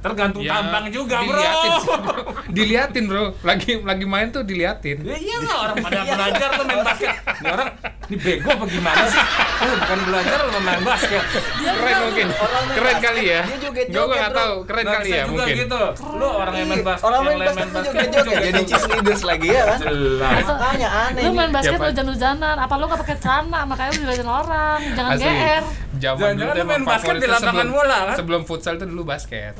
Tergantung 0.00 0.40
Ya, 0.40 0.56
tampang 0.56 0.88
juga, 0.88 1.20
Bro. 1.20 1.36
diliatin 1.36 1.72
sih, 1.76 1.92
bro. 1.94 2.22
Diliatin 2.56 3.04
bro, 3.04 3.24
lagi 3.40 3.72
lagi 3.78 4.04
main 4.04 4.28
tuh 4.28 4.40
diliatin. 4.40 4.96
Ya 5.02 5.12
iya 5.14 5.36
lah 5.38 5.56
orang 5.62 5.76
pada 5.78 6.00
belajar 6.02 6.48
tuh 6.50 6.64
main 6.64 6.80
basket. 6.82 7.14
Ini 7.20 7.48
orang 7.48 7.68
ini 8.02 8.16
bego 8.16 8.48
apa 8.50 8.64
gimana 8.66 9.02
sih? 9.06 9.22
Oh, 9.60 9.74
bukan 9.76 9.98
belajar 10.02 10.38
lo 10.42 10.58
main 10.58 10.82
basket. 10.82 11.22
Keren 11.54 11.96
mungkin, 12.02 12.26
Orang 12.32 12.62
main 12.62 12.74
keren 12.74 12.88
basket, 12.90 13.04
kali 13.06 13.22
ya. 13.22 13.40
dia 13.44 13.70
Gue 13.86 14.04
nggak 14.08 14.24
bro. 14.26 14.38
tahu, 14.40 14.54
keren 14.64 14.82
Nggak 14.82 14.96
kali 14.96 15.08
ya 15.10 15.20
juga 15.20 15.28
mungkin. 15.36 15.54
gitu. 15.58 15.82
Lu 16.10 16.26
orang 16.32 16.54
yang 16.54 16.66
main 16.66 16.82
basket, 16.82 17.04
Orang 17.04 17.18
yang 17.18 17.28
main 17.28 17.38
basket 17.38 17.60
main 17.60 17.68
tuh 17.68 17.76
basket 17.76 17.94
joget-joget 18.00 18.40
jadi 18.42 18.62
cheerleaders 18.66 19.22
lagi 19.22 19.48
ya 19.48 19.62
kan? 19.66 19.78
Jelas. 19.80 20.42
Makanya 20.42 20.88
aneh. 20.90 21.20
lu 21.20 21.28
nih. 21.28 21.36
main 21.36 21.50
basket 21.52 21.78
hujan-hujanan 21.78 22.56
apa 22.56 22.74
lu 22.74 22.84
nggak 22.86 23.00
pakai 23.00 23.16
celana 23.18 23.60
makanya 23.62 23.90
lu 23.90 24.00
diliatin 24.00 24.30
orang 24.32 24.78
jangan 24.90 25.10
Asli. 25.12 25.28
gr 25.28 25.62
Zaman 25.92 26.16
Jangan-jangan 26.32 26.54
tuh 26.56 26.66
main 26.66 26.84
basket 26.84 27.14
di 27.14 27.26
lapangan 27.26 27.44
sebelum- 27.52 27.72
bola, 27.76 27.98
kan? 28.02 28.16
Sebelum 28.16 28.42
futsal 28.42 28.74
tuh 28.74 28.88
dulu 28.88 29.02
basket. 29.04 29.54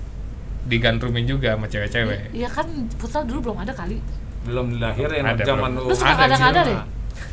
Digantrumin 0.70 1.26
juga 1.26 1.58
sama 1.58 1.66
cewek-cewek. 1.66 2.30
Iya 2.30 2.46
kan 2.46 2.66
futsal 2.96 3.26
dulu 3.26 3.50
belum 3.50 3.58
ada 3.66 3.74
kali 3.74 3.98
Belum 4.46 4.72
dilahirin 4.72 5.26
Ada, 5.26 5.42
zaman 5.42 5.74
belum. 5.74 5.84
lu. 5.84 5.90
Lu 5.90 5.96
suka 5.98 6.14
Ada, 6.14 6.62
deh 6.64 6.78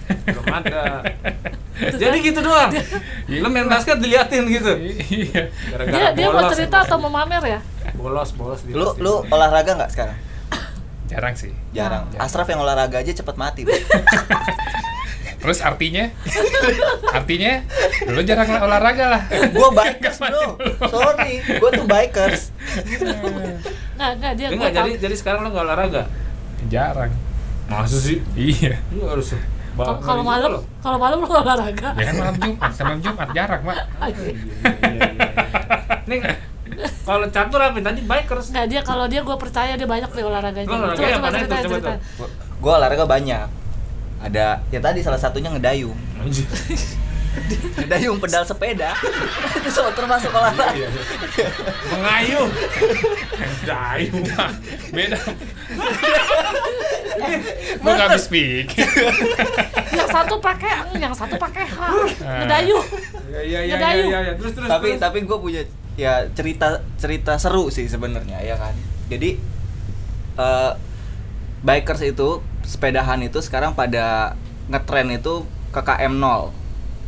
Belum 0.07 0.45
ada. 0.49 0.81
Jadi 2.01 2.17
gitu 2.25 2.39
doang. 2.41 2.73
Lu 3.29 3.47
main 3.53 3.69
basket 3.69 4.01
diliatin 4.01 4.49
gitu. 4.49 4.73
Iya. 4.73 5.53
Gara-gara 5.69 5.93
dia 5.93 6.07
dia 6.17 6.27
mau 6.33 6.49
cerita 6.49 6.81
atau 6.83 6.97
mau 6.97 7.11
mamer 7.13 7.43
ya 7.45 7.59
bolos 7.97 8.29
bolos 8.37 8.61
di 8.63 8.71
Lu 8.75 8.93
lu 8.99 9.23
olahraga 9.27 9.73
nggak 9.73 9.91
sekarang? 9.91 10.17
Jarang 11.07 11.35
sih. 11.39 11.51
Jarang. 11.71 12.11
Jarang. 12.11 12.23
Asraf 12.27 12.47
yang 12.51 12.59
olahraga 12.59 12.99
aja 12.99 13.11
cepet 13.15 13.35
mati. 13.39 13.63
Terus 15.37 15.59
artinya? 15.59 16.05
artinya 17.09 17.61
lu 18.05 18.21
jarang 18.21 18.49
olahraga 18.59 19.05
lah. 19.07 19.21
gua 19.49 19.69
bikers 19.71 20.17
bro. 20.17 20.57
Sorry, 20.83 21.31
gua 21.55 21.69
tuh 21.71 21.85
bikers. 21.85 22.41
nggak 23.93 24.11
nggak 24.17 24.33
dia 24.33 24.47
Lu 24.47 24.53
gua 24.53 24.59
nggak 24.59 24.73
tahu. 24.73 24.87
jadi 24.87 24.91
jadi 24.99 25.15
sekarang 25.15 25.39
lu 25.41 25.49
nggak 25.51 25.65
olahraga. 25.65 26.03
Jarang. 26.67 27.11
Masa 27.67 27.97
sih? 27.97 28.19
Iya. 28.33 28.79
Lu 28.89 29.05
harus 29.05 29.35
Kalau- 29.77 30.01
kalau 30.01 30.23
malam 30.23 30.51
kalau 30.81 30.97
malam 30.97 31.17
lu 31.19 31.27
olahraga 31.27 31.93
Ya 31.93 32.03
kan 32.03 32.15
malam 32.17 32.35
Jumat, 32.35 32.71
sama 32.71 32.85
malam 32.89 32.99
Jumat 32.99 33.27
jarang, 33.29 33.61
Mak. 33.61 33.77
Iya, 34.01 34.29
Nih 36.07 36.19
kalau 37.03 37.25
catur 37.27 37.59
apa 37.59 37.77
tadi 37.77 38.01
bikers? 38.01 38.49
nggak 38.49 38.65
dia 38.67 38.81
kalau 38.81 39.05
dia 39.05 39.21
gue 39.21 39.37
percaya 39.37 39.73
dia 39.73 39.85
banyak 39.85 40.09
deh 40.09 40.23
olahraganya 40.23 40.65
olahraga 40.67 40.95
Coba, 40.95 41.05
yang 41.05 41.15
coba 41.15 41.27
mana 41.27 41.37
itu? 41.37 41.45
ceritain, 41.45 41.65
Coba 41.67 42.25
gua 42.57 42.73
olahraga 42.75 43.05
banyak. 43.05 43.47
Ada 44.17 44.65
ya 44.69 44.79
tadi 44.81 44.99
salah 45.01 45.19
satunya 45.19 45.49
ngedayung. 45.53 45.95
Anjir. 46.17 46.45
Ngedayung 47.77 48.17
pedal 48.17 48.41
sepeda. 48.41 48.97
Itu 49.61 49.69
so, 49.69 49.85
termasuk 49.93 50.33
olahraga. 50.33 50.89
Mengayuh. 51.93 52.49
Dayung. 53.61 54.25
Beda. 54.89 55.19
Gua 57.77 57.91
nggak 57.93 58.07
habis 58.09 58.25
pikir. 58.25 58.89
yang 59.97 60.09
satu 60.09 60.35
pakai 60.37 60.71
eng, 60.81 60.89
yang 60.97 61.13
satu 61.13 61.35
pakai 61.37 61.65
h 61.65 61.77
ngedayuh 62.21 62.83
Iya 63.27 63.41
iya 63.41 63.59
iya 63.65 63.75
Ngedayu. 63.77 64.03
iya 64.09 64.19
iya. 64.21 64.33
Terus 64.37 64.51
terus 64.53 64.69
tapi 64.69 64.87
terus. 64.93 65.01
tapi 65.01 65.17
gue 65.25 65.37
punya 65.37 65.61
ya 65.97 66.13
cerita 66.33 66.81
cerita 67.01 67.33
seru 67.41 67.73
sih 67.73 67.89
sebenarnya 67.89 68.37
ya 68.45 68.53
kan 68.55 68.73
jadi 69.09 69.33
eh, 70.37 70.71
bikers 71.65 72.01
itu 72.05 72.29
sepedahan 72.67 73.19
itu 73.21 73.39
sekarang 73.39 73.71
pada 73.71 74.35
ngetren 74.67 75.07
itu 75.09 75.33
ke 75.69 75.79
KM 75.79 76.13
0 76.13 76.51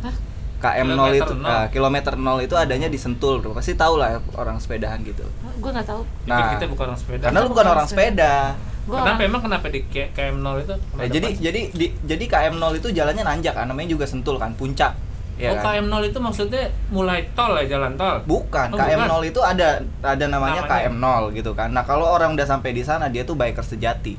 Hah? 0.00 0.14
KM 0.58 0.88
0 0.88 0.96
Kilometer 0.96 1.12
itu 1.20 1.32
nol. 1.34 1.44
nah, 1.44 1.64
kilometer 1.68 2.12
0 2.14 2.40
itu 2.40 2.54
adanya 2.54 2.88
di 2.88 2.96
Sentul 2.96 3.38
bro. 3.38 3.52
pasti 3.52 3.72
tahu 3.74 3.94
lah 3.94 4.16
orang 4.34 4.56
sepedahan 4.56 5.00
gitu 5.02 5.22
gue 5.54 5.70
nggak 5.70 5.84
tahu 5.86 6.02
Nah, 6.24 6.36
Nah. 6.38 6.48
kita 6.54 6.64
bukan 6.66 6.84
orang 6.86 6.98
sepeda. 6.98 7.22
karena 7.22 7.38
lu 7.38 7.48
bukan 7.48 7.66
orang 7.68 7.86
sepeda 7.86 8.34
Gua 8.80 8.96
Kenapa 8.98 9.12
orang- 9.14 9.28
emang 9.28 9.42
kenapa 9.44 9.66
di 9.68 9.80
K- 9.84 10.10
KM0 10.10 10.46
itu? 10.58 10.72
Eh, 10.72 10.78
kenapa 10.80 11.12
jadi 11.12 11.28
pas? 11.28 11.38
jadi 11.38 11.60
di, 11.70 11.86
jadi 12.02 12.24
KM0 12.26 12.72
itu 12.74 12.88
jalannya 12.90 13.22
nanjak 13.22 13.52
kan 13.52 13.66
namanya 13.66 13.88
juga 13.90 14.04
sentul 14.04 14.34
kan 14.34 14.50
puncak 14.52 14.96
ya 15.36 15.52
oh, 15.52 15.54
kan 15.54 15.76
KM0 15.78 16.00
itu 16.06 16.18
maksudnya 16.18 16.64
mulai 16.88 17.28
tol 17.32 17.52
ya 17.54 17.64
jalan 17.70 17.92
tol. 17.94 18.16
bukan 18.24 18.66
Oh, 18.66 18.76
KM0 18.76 19.04
bukan. 19.06 19.20
itu 19.26 19.40
ada 19.42 19.68
ada 20.00 20.24
namanya, 20.26 20.64
Namanya. 20.64 20.90
KM0 20.90 21.04
gitu 21.34 21.50
kan 21.52 21.68
nah 21.70 21.80
kalau 21.82 22.08
orang 22.08 22.32
udah 22.32 22.46
sampai 22.46 22.72
di 22.72 22.80
sana 22.80 23.06
dia 23.06 23.22
tuh 23.22 23.32
biker 23.34 23.62
sejati 23.62 24.16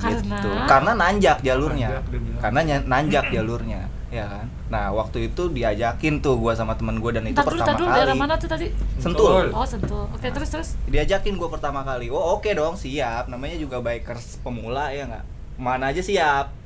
Karena? 0.00 0.36
gitu. 0.40 0.48
karena 0.64 0.92
nanjak 0.96 1.38
jalurnya. 1.44 1.88
Nanjak, 2.00 2.40
karena 2.40 2.60
nanjak 2.88 3.24
jalurnya 3.28 3.80
ya 4.10 4.26
kan? 4.26 4.46
Nah 4.68 4.90
waktu 4.90 5.30
itu 5.30 5.42
diajakin 5.54 6.18
tuh 6.18 6.34
gua 6.36 6.52
sama 6.58 6.74
temen 6.74 6.98
gua 6.98 7.14
dan 7.14 7.30
itu 7.30 7.38
pertama 7.38 7.78
dulu, 7.78 7.86
kali. 7.86 7.96
daerah 8.02 8.16
mana 8.18 8.34
tuh 8.36 8.50
tadi? 8.50 8.66
sentul. 8.98 9.54
Oh, 9.54 9.62
sentul. 9.66 10.04
Oke, 10.10 10.26
terus 10.34 10.50
terus. 10.50 10.68
diajakin 10.90 11.38
gua 11.38 11.48
pertama 11.48 11.86
kali. 11.86 12.10
Oh 12.10 12.36
oke 12.36 12.50
dong 12.50 12.74
siap. 12.74 13.30
Namanya 13.30 13.56
juga 13.56 13.78
bikers 13.78 14.42
pemula 14.42 14.90
ya 14.90 15.06
nggak? 15.06 15.24
Mana 15.56 15.94
aja 15.94 16.02
siap. 16.02 16.58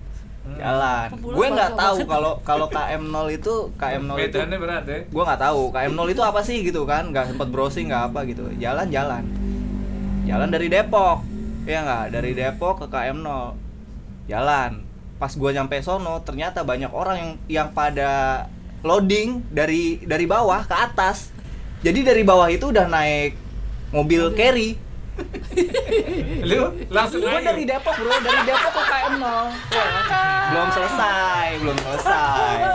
Hmm. 0.44 0.60
jalan. 0.60 1.08
Gue 1.24 1.46
nggak 1.48 1.72
bangga 1.72 1.84
tahu 1.88 1.96
kalau 2.04 2.32
kalau 2.44 2.66
KM0 2.68 3.16
itu 3.32 3.54
KM0 3.80 4.12
itu 4.20 4.36
Medannya 4.36 4.58
berat 4.60 4.84
ya. 4.84 4.98
gue 5.08 5.22
nggak 5.24 5.40
tahu. 5.40 5.62
KM0 5.72 6.04
itu 6.12 6.22
apa 6.24 6.40
sih 6.44 6.56
gitu 6.60 6.84
kan? 6.84 7.08
Nggak 7.08 7.32
sempet 7.32 7.48
browsing 7.48 7.88
nggak 7.88 8.12
apa 8.12 8.28
gitu. 8.28 8.44
Jalan 8.60 8.92
jalan. 8.92 9.24
Jalan 10.28 10.48
dari 10.52 10.68
Depok 10.68 11.33
ya 11.64 11.78
nggak? 11.82 12.04
Dari 12.12 12.30
Depok 12.32 12.84
ke 12.84 12.86
KM0 12.88 13.56
jalan. 14.26 14.84
Pas 15.16 15.32
gue 15.32 15.50
nyampe 15.50 15.80
sono 15.80 16.20
ternyata 16.20 16.62
banyak 16.62 16.90
orang 16.90 17.16
yang 17.16 17.32
yang 17.48 17.68
pada 17.72 18.44
loading 18.84 19.40
dari 19.48 20.00
dari 20.04 20.24
bawah 20.24 20.64
ke 20.64 20.74
atas. 20.74 21.32
Jadi 21.80 22.00
dari 22.00 22.22
bawah 22.24 22.48
itu 22.48 22.68
udah 22.72 22.88
naik 22.88 23.36
mobil 23.90 24.32
carry. 24.32 24.76
Lu 26.50 26.74
langsung 26.90 27.22
gue 27.22 27.30
aja. 27.30 27.54
dari 27.54 27.62
Depok 27.62 27.94
bro. 27.94 28.10
Dari 28.18 28.40
Depok 28.44 28.72
ke 28.74 28.82
KM0 28.82 29.26
Ya 29.70 29.86
kan? 30.10 30.42
belum 30.50 30.68
selesai 30.70 31.46
belum 31.60 31.78
selesai. 31.78 32.56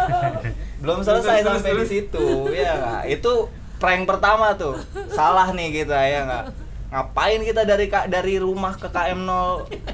Belum 0.80 1.04
selesai 1.04 1.44
sampai 1.44 1.76
di 1.76 1.86
situ 1.92 2.28
ya 2.56 2.72
nggak? 2.80 3.04
Itu 3.20 3.52
prank 3.84 4.08
pertama 4.08 4.56
tuh. 4.56 4.80
Salah 5.12 5.52
nih 5.52 5.84
kita 5.84 6.00
ya 6.08 6.24
nggak 6.24 6.46
ngapain 6.90 7.40
kita 7.40 7.62
dari 7.64 7.86
dari 7.88 8.36
rumah 8.38 8.74
ke 8.74 8.88
KM0 8.88 9.32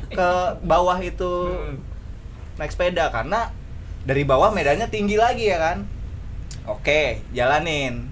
ke 0.09 0.27
bawah 0.61 0.95
itu 0.97 1.33
Hmm. 1.45 1.75
naik 2.55 2.71
sepeda? 2.71 3.09
Karena 3.09 3.51
dari 4.01 4.23
bawah 4.23 4.49
medannya 4.49 4.87
tinggi 4.87 5.15
lagi 5.15 5.45
ya 5.45 5.59
kan? 5.59 5.77
Oke 6.65 7.19
jalanin. 7.29 8.07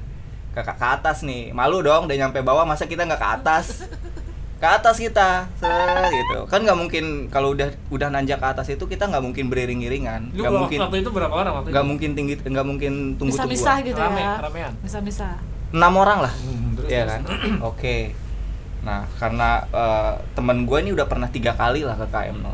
Ke, 0.51 0.61
ke 0.61 0.73
ke 0.73 0.85
atas 0.85 1.23
nih. 1.23 1.49
Malu 1.49 1.79
dong 1.79 2.05
udah 2.05 2.17
nyampe 2.17 2.39
bawah 2.39 2.61
masa 2.63 2.83
kita 2.83 3.03
nggak 3.03 3.17
ke 3.17 3.29
atas? 3.33 3.87
Ke 4.59 4.67
atas 4.69 4.95
kita. 4.95 5.47
Set, 5.55 6.07
gitu. 6.09 6.45
Kan 6.45 6.61
nggak 6.61 6.75
mungkin 6.75 7.05
kalau 7.27 7.51
udah 7.51 7.71
udah 7.89 8.07
nanjak 8.07 8.37
ke 8.37 8.47
atas 8.47 8.67
itu 8.67 8.83
kita 8.83 9.07
nggak 9.07 9.19
mungkin 9.21 9.47
beriring-iringan. 9.47 10.31
Nggak 10.31 10.53
mungkin 10.53 10.79
waktu 10.79 10.97
itu 11.01 11.09
berapa 11.09 11.33
orang 11.33 11.53
waktu 11.57 11.67
nggak 11.71 11.85
mungkin 11.85 12.09
tinggi 12.13 12.33
nggak 12.37 12.63
mungkin 12.63 12.93
tunggu 13.15 13.33
tungguan 13.33 13.79
gitu 13.81 13.97
Rame, 13.97 14.21
ya. 14.21 14.33
ramean. 14.39 14.71
Misah-misah. 14.79 15.35
enam 15.73 15.93
orang 15.97 16.19
lah. 16.21 16.33
Hmm, 16.37 16.77
terus, 16.77 16.85
Iya 16.87 17.01
terus. 17.01 17.11
kan? 17.11 17.21
Oke 17.73 17.97
nah 18.83 19.07
karena 19.15 19.49
eh, 19.65 20.13
temen 20.33 20.63
gue 20.63 20.77
ini 20.77 20.91
udah 20.91 21.07
pernah 21.07 21.27
tiga 21.27 21.51
kali 21.51 21.81
lah 21.81 21.95
ke 21.95 22.05
KM0 22.05 22.51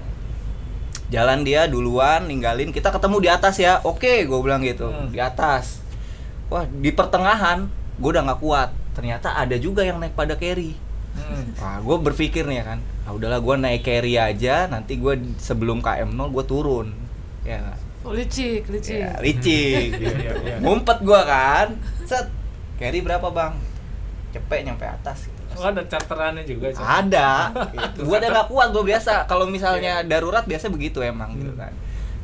jalan 1.09 1.41
dia 1.41 1.65
duluan 1.65 2.23
ninggalin 2.23 2.69
kita 2.69 2.89
ketemu 2.89 3.17
di 3.19 3.29
atas 3.29 3.57
ya 3.57 3.81
oke 3.81 4.23
gue 4.23 4.39
bilang 4.39 4.61
gitu 4.61 4.85
Hmm. 4.85 5.09
di 5.09 5.17
atas 5.17 5.81
wah 6.47 6.63
di 6.63 6.89
pertengahan 6.89 7.65
gue 7.97 8.09
udah 8.09 8.23
nggak 8.23 8.39
kuat 8.39 8.69
ternyata 8.93 9.33
ada 9.33 9.55
juga 9.55 9.81
yang 9.81 9.97
naik 9.97 10.13
pada 10.13 10.33
carry 10.35 10.77
Hmm. 11.09 11.57
Wah, 11.57 11.81
gue 11.81 11.97
berpikir 12.05 12.45
nih 12.45 12.61
ya 12.61 12.65
kan, 12.69 12.79
ah 13.03 13.11
udahlah 13.11 13.41
gue 13.41 13.55
naik 13.57 13.81
carry 13.81 14.13
aja, 14.15 14.69
nanti 14.69 14.93
gue 14.95 15.09
sebelum 15.35 15.81
KM0 15.81 16.15
gue 16.29 16.45
turun, 16.45 16.93
ya? 17.41 17.59
Oh, 18.05 18.13
licik, 18.13 18.69
licik. 18.69 19.01
ya, 19.03 19.17
licik, 19.17 19.89
Iya, 19.99 20.11
iya, 20.15 20.31
iya. 20.37 20.55
ngumpet 20.61 21.01
gue 21.01 21.17
kan, 21.19 21.75
set, 22.05 22.29
carry 22.77 23.01
berapa 23.01 23.25
bang? 23.25 23.57
Cepet 24.31 24.59
nyampe 24.63 24.85
atas. 24.85 25.27
Gitu. 25.27 25.38
Oh, 25.59 25.67
ada 25.67 25.83
charterannya 25.83 26.43
juga. 26.43 26.71
Cak. 26.71 26.79
Ada, 26.81 27.29
gitu. 27.75 27.99
gue 28.03 28.15
udah 28.15 28.29
gak 28.33 28.47
kuat 28.47 28.67
gue 28.69 28.83
biasa. 28.85 29.25
Kalau 29.25 29.45
misalnya 29.45 30.01
darurat 30.01 30.43
biasa 30.43 30.67
begitu 30.67 30.99
emang 30.99 31.35
gitu 31.35 31.51
Hmm. 31.51 31.61
kan. 31.61 31.73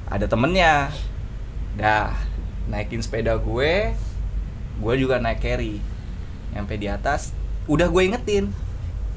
Ada 0.07 0.25
temennya, 0.25 0.87
dah 1.73 2.15
naikin 2.65 2.97
sepeda 2.97 3.35
gue, 3.35 3.91
gue 4.75 4.93
juga 4.95 5.17
naik 5.17 5.37
carry, 5.37 5.77
nyampe 6.51 6.75
di 6.75 6.85
atas, 6.85 7.35
udah 7.65 7.85
gue 7.85 8.01
ingetin, 8.03 8.49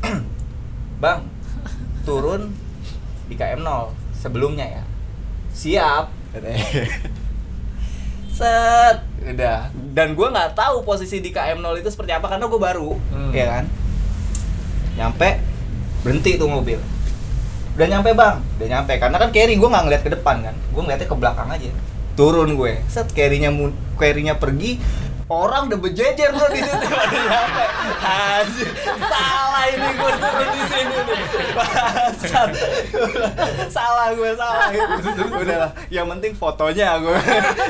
bang, 0.98 1.22
turun 2.02 2.50
di 3.24 3.34
KM 3.34 3.60
0 3.60 3.88
sebelumnya 4.12 4.66
ya, 4.70 4.82
siap, 5.50 6.08
set, 8.30 8.96
udah. 9.24 9.60
Dan 9.92 10.12
gue 10.12 10.26
nggak 10.26 10.54
tahu 10.54 10.82
posisi 10.82 11.18
di 11.18 11.28
KM 11.28 11.58
0 11.58 11.74
itu 11.76 11.88
seperti 11.88 12.12
apa 12.12 12.28
karena 12.28 12.46
gue 12.46 12.60
baru, 12.60 12.90
Hmm. 13.08 13.32
ya 13.32 13.46
kan 13.50 13.64
nyampe 14.98 15.38
berhenti 16.02 16.34
tuh 16.34 16.50
mobil. 16.50 16.82
Udah 17.78 17.86
nyampe 17.86 18.10
bang? 18.10 18.42
Udah 18.58 18.68
nyampe. 18.68 18.92
Karena 18.98 19.16
kan 19.22 19.30
carry 19.30 19.54
gue 19.54 19.68
nggak 19.70 19.84
ngeliat 19.86 20.02
ke 20.02 20.10
depan 20.10 20.36
kan. 20.42 20.54
Gue 20.74 20.82
ngeliatnya 20.82 21.06
ke 21.06 21.16
belakang 21.16 21.48
aja. 21.54 21.70
Turun 22.18 22.58
gue. 22.58 22.82
Set 22.90 23.14
carry-nya 23.14 23.54
carry-nya 23.94 24.34
pergi 24.34 24.82
orang 25.28 25.68
udah 25.68 25.78
berjejer 25.78 26.32
bro 26.32 26.48
di 26.48 26.60
situ 26.64 26.86
udah 26.88 27.08
nyampe 27.12 27.64
anjir 28.00 28.68
salah 28.96 29.64
ini 29.68 29.88
gue 29.92 30.12
turun 30.16 30.48
di 30.48 30.62
sini 30.72 30.96
nih 31.04 31.20
salah 33.68 34.08
gue 34.16 34.30
salah 34.32 34.68
udah 35.28 35.56
lah 35.68 35.70
yang 35.92 36.08
penting 36.08 36.32
fotonya 36.32 36.96
gue 36.96 37.16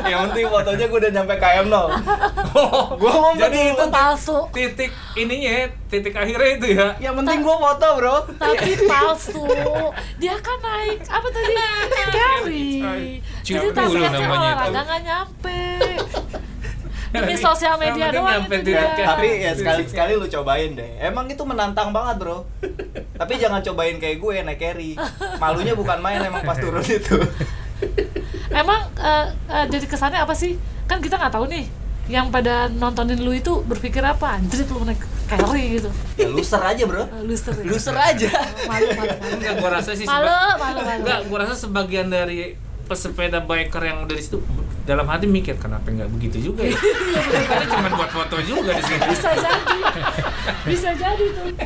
yang 0.06 0.30
penting 0.30 0.46
fotonya 0.46 0.84
gue 0.86 0.98
udah 1.02 1.12
nyampe 1.12 1.34
KM 1.34 1.66
0 1.66 2.98
gue 2.98 3.10
mau 3.10 3.32
Jadi 3.38 3.60
itu 3.74 3.84
palsu. 3.90 4.38
titik 4.50 4.90
ininya, 5.14 5.70
titik 5.86 6.14
akhirnya 6.14 6.48
itu 6.58 6.66
ya. 6.74 6.88
yang 6.98 7.14
penting 7.14 7.42
gue 7.42 7.56
foto 7.58 7.86
bro 7.98 8.16
Tapi 8.34 8.70
palsu. 8.86 9.46
Dia 10.18 10.34
kan 10.38 10.58
naik 10.58 11.06
apa 11.06 11.26
tadi? 11.30 11.54
Carry. 12.10 12.70
Jadi 13.42 13.66
tas 13.70 13.90
itu. 13.90 14.18
olahraga 14.18 14.80
nggak 14.82 15.00
nyampe. 15.06 15.60
Demi 17.08 17.34
sosial 17.34 17.74
media 17.76 18.10
doang 18.10 18.44
itu 18.44 18.72
tapi 18.98 19.28
ya 19.40 19.52
sekali 19.52 19.82
sekali 19.84 20.12
lu 20.12 20.26
cobain 20.26 20.72
deh 20.72 20.90
emang 20.98 21.24
itu 21.24 21.40
menantang 21.42 21.88
banget 21.88 22.16
bro 22.18 22.44
tapi 23.14 23.36
jangan 23.36 23.60
cobain 23.62 23.96
kayak 23.96 24.16
gue 24.16 24.34
naik 24.42 24.58
carry 24.58 24.92
malunya 25.36 25.72
bukan 25.72 25.98
main 25.98 26.20
emang 26.20 26.42
pas 26.42 26.56
turun 26.56 26.84
itu 27.00 27.16
Emang 28.50 28.80
eh, 28.96 29.26
eh, 29.46 29.64
jadi 29.68 29.86
kesannya 29.86 30.18
apa 30.18 30.32
sih? 30.32 30.56
Kan 30.84 30.98
kita 30.98 31.14
nggak 31.14 31.30
tahu 31.30 31.46
nih. 31.46 31.68
Yang 32.08 32.26
pada 32.32 32.66
nontonin 32.66 33.20
lu 33.20 33.30
itu 33.30 33.60
berpikir 33.62 34.00
apa? 34.00 34.34
Anjrit 34.34 34.66
lu 34.66 34.82
naik 34.82 34.98
carry 35.28 35.76
gitu. 35.76 35.92
ya 36.16 36.26
loser 36.26 36.56
aja 36.58 36.82
bro 36.82 37.04
Eh, 37.04 37.22
Loser 37.22 37.52
ya. 37.54 37.64
loser 37.68 37.92
aja 37.94 38.28
Malu, 38.64 38.88
malu, 38.88 39.12
malu. 39.12 39.36
Enggak, 39.36 39.54
gua 39.60 39.70
rasa 39.70 39.90
sih 39.92 40.08
Malu, 40.08 40.24
malu, 40.56 40.80
malu. 40.80 41.00
Enggak, 41.04 41.20
gua 41.28 41.38
rasa 41.44 41.54
sebagian 41.54 42.08
dari 42.08 42.56
pesepeda 42.88 43.44
biker 43.44 43.82
yang 43.84 44.08
dari 44.08 44.24
situ 44.24 44.40
dalam 44.88 45.04
hati 45.04 45.28
mikir 45.28 45.60
kenapa 45.60 45.84
nggak 45.84 46.08
begitu 46.08 46.48
juga 46.48 46.64
ya? 46.64 46.72
Karena 47.52 47.66
cuma 47.68 47.88
buat 47.92 48.08
foto 48.08 48.40
juga 48.40 48.72
di 48.72 48.82
sini. 48.88 49.00
Bisa 49.04 49.30
jadi. 49.36 49.78
Bisa 50.64 50.90
jadi 50.96 51.24
tuh. 51.36 51.48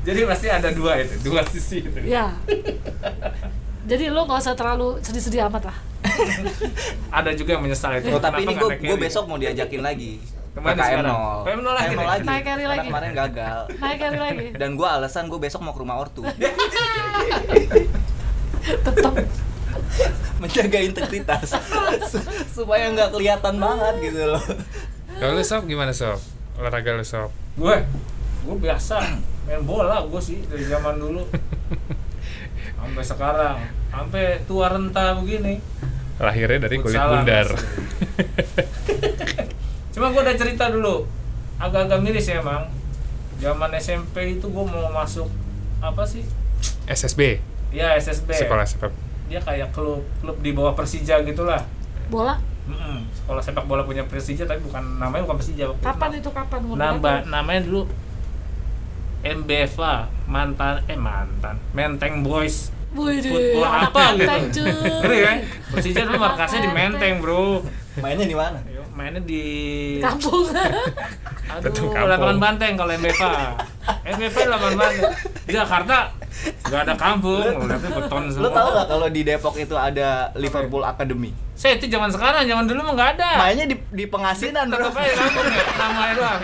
Jadi 0.00 0.24
pasti 0.24 0.48
ada 0.48 0.72
dua 0.72 0.96
itu, 0.96 1.12
dua 1.20 1.44
sisi 1.44 1.84
itu. 1.84 1.92
Ya. 2.08 2.32
Jadi 3.84 4.08
lu 4.08 4.24
nggak 4.24 4.40
usah 4.40 4.56
terlalu 4.56 4.96
sedih-sedih 5.04 5.44
amat 5.52 5.68
lah. 5.68 5.76
Ada 7.20 7.36
juga 7.36 7.60
yang 7.60 7.62
menyesal 7.68 8.00
itu. 8.00 8.08
oh, 8.08 8.16
tapi 8.16 8.48
ini 8.48 8.56
gue 8.56 8.96
besok 8.96 9.28
mau 9.28 9.36
diajakin 9.36 9.84
lagi 9.84 10.16
Ke 10.50 10.58
mana 10.58 10.80
ke 10.80 10.96
KM? 10.96 11.04
0 11.04 11.44
KM 11.44 11.60
0 11.60 11.68
lagi 11.70 11.92
nih? 11.92 12.06
Naik 12.24 12.42
carry 12.42 12.64
Karena 12.64 12.72
lagi. 12.72 12.88
kemarin 12.88 13.10
gagal 13.14 13.58
Naik 13.76 13.96
carry 14.00 14.18
lagi. 14.18 14.46
dan 14.56 14.70
gue 14.74 14.88
alasan 14.88 15.28
gue 15.28 15.38
besok 15.38 15.60
mau 15.60 15.76
ke 15.76 15.80
rumah 15.84 15.96
ortu 16.00 16.24
Tetap. 18.60 19.14
menjaga 20.40 20.78
integritas 20.78 21.52
Su- 22.06 22.24
supaya 22.56 22.88
nggak 22.88 23.10
kelihatan 23.10 23.56
banget 23.56 23.94
gitu 24.02 24.22
loh 24.26 24.44
Kalau 25.16 25.36
lu 25.36 25.42
sob 25.42 25.66
gimana 25.66 25.92
sob? 25.92 26.16
Olahraga 26.56 26.92
lu 26.92 27.04
sob? 27.04 27.28
Gue, 27.54 27.76
gue 28.40 28.56
biasa 28.58 29.00
main 29.44 29.60
bola 29.60 30.00
gue 30.02 30.20
sih 30.20 30.40
dari 30.46 30.64
zaman 30.64 30.96
dulu 30.96 31.26
sampai 32.80 33.04
sekarang, 33.04 33.56
sampai 33.86 34.24
tua 34.44 34.72
renta 34.72 35.12
begini. 35.14 35.60
Lahirnya 36.16 36.64
dari 36.64 36.76
kulit 36.78 36.96
bundar. 36.96 37.48
Cuma 39.90 40.08
gue 40.08 40.22
udah 40.22 40.32
cerita 40.34 40.68
dulu, 40.68 41.04
agak-agak 41.56 42.00
miris 42.00 42.24
ya 42.24 42.40
emang. 42.40 42.70
Zaman 43.36 43.70
SMP 43.76 44.36
itu 44.36 44.46
gue 44.46 44.64
mau 44.64 44.88
masuk 44.90 45.28
apa 45.78 46.04
sih? 46.04 46.24
SSB, 46.86 47.40
Ya 47.70 47.96
SSB. 47.96 48.32
sekolah 48.32 48.64
sepak. 48.64 48.92
Dia 49.30 49.38
kayak 49.38 49.70
klub 49.70 50.02
klub 50.18 50.36
di 50.42 50.50
bawah 50.50 50.74
Persija 50.74 51.22
gitulah. 51.22 51.62
Bola. 52.10 52.34
Mm-mm. 52.66 53.06
Sekolah 53.14 53.42
sepak 53.42 53.64
bola 53.64 53.86
punya 53.86 54.02
Persija 54.04 54.42
tapi 54.44 54.60
bukan 54.66 54.98
namanya 54.98 55.22
bukan 55.24 55.38
Persija. 55.38 55.70
waktu. 55.70 55.82
Kapan 55.86 56.10
itu 56.18 56.30
kapan? 56.34 56.60
Nambah 56.74 57.16
namanya 57.30 57.60
dulu 57.62 57.86
MBFA 59.20 60.08
mantan 60.26 60.80
eh 60.88 60.96
mantan 60.96 61.60
Menteng 61.76 62.24
Boys 62.24 62.72
Football 62.90 63.62
anak 63.62 63.94
apa 63.94 64.02
gitu? 64.18 64.64
Ngeri 65.06 65.18
kan? 65.22 65.36
Persija 65.70 66.02
dulu 66.10 66.18
markasnya 66.18 66.60
di 66.66 66.70
Menteng 66.74 67.22
bro 67.22 67.62
Mainnya 68.02 68.26
di 68.26 68.34
mana? 68.34 68.58
Mainnya 68.96 69.22
di 69.22 69.42
Kampung. 70.02 70.50
Aduh, 71.54 71.90
lapangan 71.94 72.38
Banteng 72.42 72.74
kalau 72.74 72.92
MBFA 72.98 73.32
MBFA 74.10 74.42
lapangan 74.50 74.76
Banteng 74.78 75.10
Di 75.46 75.52
Jakarta 75.54 76.10
Gak 76.66 76.86
ada 76.86 76.94
kampung, 76.94 77.42
lihatnya 77.42 77.90
beton 77.90 78.22
Lu 78.30 78.32
semua 78.32 78.50
tau 78.54 78.68
gak 78.72 78.86
kalau 78.86 79.08
di 79.10 79.20
Depok 79.26 79.54
itu 79.58 79.74
ada 79.74 80.30
Liverpool 80.38 80.86
Academy? 80.86 81.34
Saya 81.58 81.76
itu 81.76 81.90
zaman 81.90 82.08
sekarang, 82.08 82.46
zaman 82.46 82.64
dulu 82.70 82.80
mah 82.86 82.94
gak 82.94 83.10
ada 83.18 83.30
Mainnya 83.44 83.66
di, 83.66 83.76
di 83.90 84.04
pengasinan 84.06 84.70
bro 84.70 84.88
Tetep 84.88 84.96
aja 84.96 85.14
kampung 85.18 85.46
ya, 85.50 85.64
namanya 85.76 86.14
doang 86.14 86.40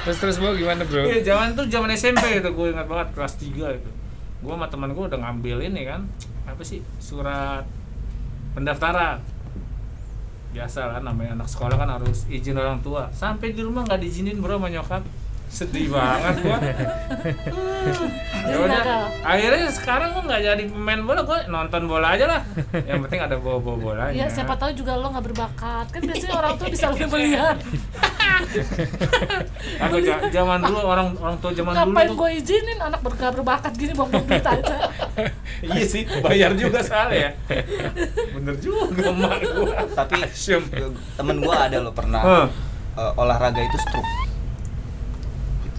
Terus 0.00 0.16
terus 0.16 0.36
bro 0.40 0.56
gimana 0.56 0.82
bro? 0.82 1.04
Iya, 1.04 1.20
zaman 1.20 1.52
tuh 1.52 1.68
zaman 1.68 1.92
SMP 1.92 2.40
itu 2.40 2.50
gue 2.50 2.66
ingat 2.72 2.88
banget 2.88 3.08
kelas 3.12 3.36
3 3.36 3.52
itu. 3.52 3.90
Gue 4.40 4.52
sama 4.56 4.66
teman 4.72 4.96
gue 4.96 5.04
udah 5.04 5.20
ngambil 5.20 5.60
ini 5.68 5.84
kan, 5.84 6.08
apa 6.48 6.62
sih? 6.64 6.80
Surat 6.96 7.68
pendaftaran. 8.56 9.20
Biasa 10.50 10.90
lah 10.90 10.98
namanya 11.04 11.38
anak 11.38 11.48
sekolah 11.52 11.76
kan 11.76 12.00
harus 12.00 12.24
izin 12.32 12.56
orang 12.56 12.80
tua. 12.80 13.12
Sampai 13.12 13.52
di 13.52 13.60
rumah 13.60 13.84
nggak 13.84 14.00
diizinin 14.00 14.40
bro 14.40 14.56
sama 14.56 14.72
nyokap. 14.72 15.04
Sedih 15.50 15.90
banget 15.90 16.34
gua. 16.46 16.58
ya 18.50 18.56
udah. 18.56 18.70
nakal. 18.70 19.02
Akhirnya 19.26 19.66
sekarang 19.74 20.08
gue 20.14 20.22
nggak 20.30 20.42
jadi 20.46 20.62
pemain 20.70 21.00
bola, 21.02 21.20
gue 21.26 21.38
nonton 21.50 21.82
bola 21.90 22.14
aja 22.14 22.24
lah. 22.30 22.40
Yang 22.86 23.10
penting 23.10 23.20
ada 23.20 23.36
bawa-bawa 23.36 23.76
bolanya. 23.76 24.14
Iya, 24.14 24.26
siapa 24.30 24.54
tahu 24.54 24.70
juga 24.78 24.94
lo 24.94 25.10
nggak 25.10 25.26
berbakat. 25.26 25.86
Kan 25.90 26.00
biasanya 26.06 26.34
orang 26.38 26.54
tua 26.54 26.68
bisa 26.70 26.86
lebih 26.94 27.08
melihat. 27.10 27.58
Aku 29.84 29.96
zaman 30.32 30.58
dulu 30.64 30.80
orang 30.82 31.14
orang 31.18 31.36
tua 31.38 31.50
zaman 31.54 31.72
dulu 31.76 31.92
Ngapain 31.92 32.10
gue 32.14 32.30
izinin 32.40 32.78
anak 32.80 33.00
bergak 33.04 33.30
berbakat 33.36 33.72
gini 33.76 33.92
bang 33.92 34.10
duit 34.10 34.46
aja. 34.46 34.76
iya 35.68 35.84
sih 35.84 36.02
bayar 36.24 36.56
juga 36.56 36.80
soalnya 36.80 37.28
ya 37.28 37.30
bener 38.32 38.54
juga 38.58 39.12
emak 39.12 39.44
gua 39.52 39.74
Tapi 39.92 40.24
temen 41.20 41.36
gua 41.44 41.68
ada 41.68 41.78
loh 41.84 41.92
pernah 41.92 42.48
eh, 42.96 43.12
olahraga 43.20 43.60
itu 43.60 43.76
stroke 43.76 44.29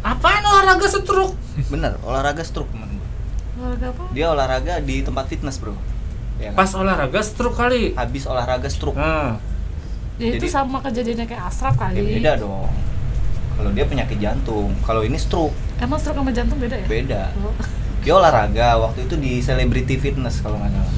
apaan 0.02 0.44
olahraga 0.44 0.88
setruk 0.88 1.34
Bener, 1.68 1.94
olahraga 2.02 2.42
stroke 2.42 2.70
temen 2.70 2.90
Olahraga 3.54 3.88
apa? 3.90 4.04
Dia 4.12 4.26
olahraga 4.28 4.74
di 4.80 5.02
tempat 5.02 5.28
fitness 5.28 5.58
bro 5.58 5.76
ya, 6.38 6.50
kan? 6.50 6.58
pas 6.58 6.72
olahraga 6.74 7.20
stroke 7.22 7.54
kali 7.54 7.94
Habis 7.94 8.26
olahraga 8.26 8.66
stroke 8.66 8.96
hmm. 8.96 9.38
Ya 10.18 10.32
itu 10.32 10.42
Jadi- 10.42 10.50
sama 10.50 10.82
kejadiannya 10.82 11.26
kayak 11.26 11.44
Asraf 11.46 11.76
Ya 11.76 11.82
kali. 11.88 12.18
beda 12.18 12.32
dong 12.38 12.70
Kalau 13.54 13.70
dia 13.72 13.86
penyakit 13.86 14.18
jantung 14.18 14.74
Kalau 14.82 15.02
ini 15.02 15.16
stroke, 15.16 15.54
Emang 15.78 15.98
stroke 15.98 16.18
sama 16.18 16.32
jantung 16.32 16.58
beda 16.58 16.76
ya? 16.76 16.88
beda 16.88 17.22
Oh. 17.38 17.54
Dia 18.02 18.18
olahraga, 18.18 18.82
waktu 18.82 19.06
itu 19.06 19.14
di 19.16 19.38
Celebrity 19.40 19.94
Fitness 19.96 20.42
kalau 20.42 20.58
nggak 20.58 20.74
salah 20.74 20.94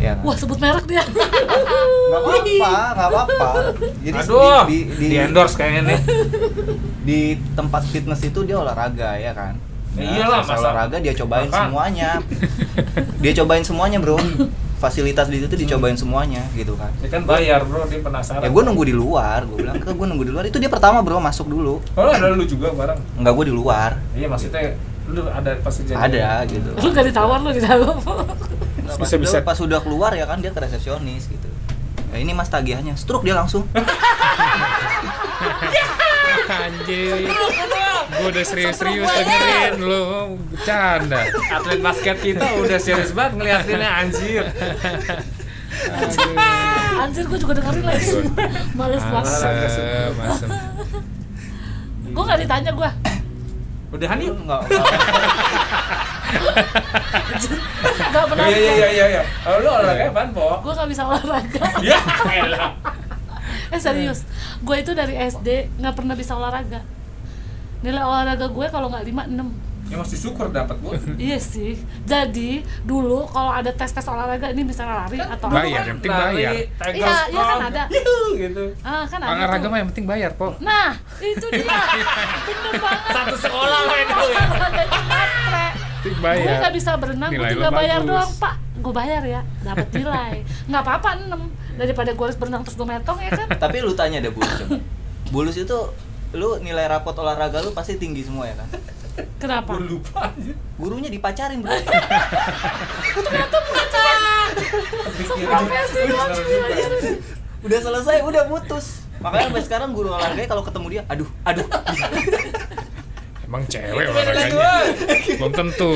Ya 0.00 0.16
kan? 0.16 0.24
Wah 0.24 0.36
sebut 0.36 0.56
merek 0.56 0.84
dia. 0.88 1.04
Nggak 1.04 2.20
apa-apa, 2.24 2.72
nggak 2.96 3.08
apa-apa. 3.12 3.48
Jadi 4.00 4.16
aduh 4.16 4.60
di, 4.64 4.78
di, 4.96 5.06
di, 5.12 5.16
endorse 5.20 5.54
kayaknya 5.54 5.82
nih. 5.92 5.98
di 7.04 7.20
tempat 7.52 7.84
fitness 7.84 8.24
itu 8.24 8.40
dia 8.42 8.56
olahraga 8.56 9.20
ya 9.20 9.36
kan? 9.36 9.60
Ya 9.92 10.06
iyalah, 10.06 10.40
selesai 10.40 10.56
masa- 10.56 10.62
olahraga 10.64 10.96
dia 10.98 11.12
cobain 11.12 11.48
Makan. 11.50 11.62
semuanya. 11.68 12.10
Dia 13.22 13.32
cobain 13.36 13.60
semuanya 13.60 14.00
bro. 14.00 14.16
Fasilitas 14.80 15.28
di 15.28 15.44
situ 15.44 15.52
dicobain 15.60 15.92
semuanya 15.92 16.40
gitu 16.56 16.72
kan. 16.72 16.88
Dia 17.04 17.12
kan 17.12 17.28
bayar 17.28 17.68
bro 17.68 17.84
dia 17.84 18.00
penasaran. 18.00 18.40
Ya 18.40 18.48
gue 18.48 18.62
nunggu 18.64 18.88
di 18.88 18.96
luar. 18.96 19.44
Gue 19.44 19.60
bilang 19.60 19.76
ke 19.76 19.92
gue 19.92 20.06
nunggu 20.08 20.24
di 20.24 20.32
luar. 20.32 20.48
Itu 20.48 20.56
dia 20.56 20.72
pertama 20.72 21.04
bro 21.04 21.20
masuk 21.20 21.52
dulu. 21.52 21.84
Oh 21.92 22.08
ada 22.08 22.32
lu 22.32 22.48
juga 22.48 22.72
bareng? 22.72 22.96
Enggak 23.20 23.32
gue 23.36 23.44
di 23.44 23.54
luar. 23.54 23.90
Iya 24.16 24.26
maksudnya 24.32 24.72
lu 25.04 25.28
ada 25.28 25.52
pas 25.60 25.74
kejadian? 25.76 26.00
Ada 26.00 26.48
gitu. 26.48 26.70
Lu 26.80 26.88
gak 26.96 27.04
ditawar 27.04 27.38
lu 27.44 27.50
di 27.52 27.60
dalam. 27.60 27.96
Bisa-bisa. 28.96 29.36
udah- 29.36 29.46
pas 29.46 29.58
udah 29.58 29.80
keluar 29.80 30.10
ya 30.12 30.24
kan 30.24 30.38
dia 30.38 30.50
ke 30.50 30.58
resepsionis 30.58 31.26
gitu 31.26 31.48
ya 32.08 32.16
ini 32.16 32.32
mas 32.32 32.48
tagihannya 32.48 32.94
stroke 32.94 33.22
dia 33.22 33.34
langsung 33.34 33.62
Anjir. 36.50 37.30
Gue 38.10 38.26
udah 38.28 38.42
serius-serius 38.42 39.06
dengerin 39.06 39.78
lu 39.78 40.02
bercanda. 40.44 41.22
atlet 41.48 41.78
basket 41.78 42.18
kita 42.18 42.42
udah 42.58 42.74
serius 42.76 43.12
banget 43.12 43.38
ngeliatinnya 43.38 43.86
anjir 43.88 44.44
Anjir 46.98 47.24
gue 47.24 47.38
juga 47.38 47.54
dengerin 47.54 47.84
lagi. 47.84 48.10
Males 48.74 49.04
banget. 49.04 49.30
Gue 52.04 52.22
gak 52.24 52.40
ditanya 52.40 52.72
gue. 52.72 52.90
udahan 53.90 54.18
yuk 54.20 54.34
enggak 54.36 54.60
enggak. 54.64 54.86
Gak 58.10 58.24
pernah. 58.26 58.46
iya 58.50 58.58
iya 58.58 58.72
iya 58.74 58.88
iya 58.90 59.06
iya 59.06 59.22
oh, 59.46 59.56
lu 59.62 59.68
olahraga 59.70 60.04
apaan 60.10 60.30
po 60.34 60.58
Gue 60.60 60.72
gak 60.74 60.88
bisa 60.90 61.02
olahraga. 61.06 61.64
ya 61.80 61.98
elah 62.26 62.74
eh 63.74 63.78
serius, 63.78 64.26
gue 64.60 64.76
itu 64.82 64.90
dari 64.98 65.14
SD 65.14 65.78
nggak 65.78 65.94
pernah 65.94 66.18
bisa 66.18 66.34
olahraga. 66.34 66.82
Nilai 67.80 68.02
olahraga 68.02 68.50
gue 68.50 68.66
kalau 68.66 68.90
nggak 68.90 69.06
5 69.06 69.30
6 69.30 69.70
ya 69.90 69.98
mesti 69.98 70.14
syukur 70.14 70.54
dapat 70.54 70.78
gua 70.78 70.94
Iya 71.30 71.38
sih. 71.42 71.74
Jadi 72.06 72.62
dulu 72.86 73.26
kalau 73.26 73.50
ada 73.50 73.74
tes 73.74 73.90
tes 73.90 74.06
olahraga 74.06 74.54
ini 74.54 74.62
misalnya 74.62 75.02
lari 75.02 75.18
atau 75.18 75.50
apa, 75.50 75.66
Bayar, 75.66 75.82
yang 75.82 75.98
penting 75.98 76.14
bayar. 76.14 76.52
Iya, 76.94 77.14
iya 77.26 77.42
kan 77.42 77.62
ada. 77.66 77.82
gitu 78.46 78.64
ah 78.86 79.04
kan 79.06 79.18
ada. 79.18 79.34
Olahraga 79.34 79.66
mah 79.66 79.78
yang 79.82 79.88
penting 79.90 80.06
bayar, 80.06 80.30
Po. 80.38 80.54
Nah, 80.62 80.94
itu 81.18 81.46
dia. 81.50 81.66
Bener 82.46 82.72
banget. 82.78 83.02
satu 83.10 83.36
sekolah 83.38 83.80
lah 83.82 83.98
itu 83.98 84.14
ya 84.30 84.42
Matre. 86.00 86.08
Penting 86.10 86.16
Gue 86.16 86.24
bayar. 86.42 86.58
nggak 86.58 86.74
bisa 86.74 86.90
berenang, 86.96 87.30
gue 87.30 87.46
tinggal 87.46 87.72
bayar 87.72 87.98
bagus. 87.98 88.08
doang, 88.08 88.32
Pak. 88.38 88.54
Gue 88.80 88.92
bayar 88.92 89.22
ya, 89.22 89.40
dapat 89.60 89.88
nilai. 89.92 90.32
Nggak 90.66 90.82
apa-apa 90.82 91.10
6 91.20 91.36
daripada 91.76 92.10
gue 92.12 92.24
harus 92.24 92.36
berenang 92.36 92.62
terus 92.62 92.76
gue 92.76 92.84
metong 92.84 93.18
ya 93.18 93.30
kan. 93.30 93.46
tapi 93.64 93.80
lu 93.80 93.92
tanya 93.92 94.20
deh 94.20 94.28
bulus 94.28 94.52
coba 94.54 94.76
bulus 95.30 95.56
itu 95.56 95.78
lu 96.30 96.60
nilai 96.60 96.84
rapot 96.86 97.16
olahraga 97.16 97.60
lu 97.60 97.72
pasti 97.72 97.96
tinggi 97.96 98.20
semua 98.20 98.44
ya 98.44 98.52
kan 98.54 98.68
Kenapa? 99.36 99.74
gua 99.74 99.80
lupa 99.80 100.28
aja 100.28 100.52
gurunya 100.76 101.08
dipacarin 101.08 101.60
bro 101.60 101.72
Ternyata 103.16 103.56
bukan 103.60 103.86
Seprofesi 105.20 106.00
doang 106.04 106.30
udah 107.60 107.80
selesai 107.80 108.16
udah 108.24 108.42
putus 108.44 109.04
makanya 109.18 109.48
sampai 109.48 109.62
sekarang 109.62 109.88
guru 109.92 110.08
olahraga 110.10 110.44
kalau 110.44 110.64
ketemu 110.64 110.86
dia 110.90 111.02
aduh 111.06 111.28
aduh 111.44 111.64
Emang 113.50 113.66
cewek 113.66 113.98
Itu 114.00 114.12
beda 114.14 114.30
lagi, 114.30 114.54
olahraganya. 114.54 114.72
Belum 115.36 115.52
tentu. 115.52 115.90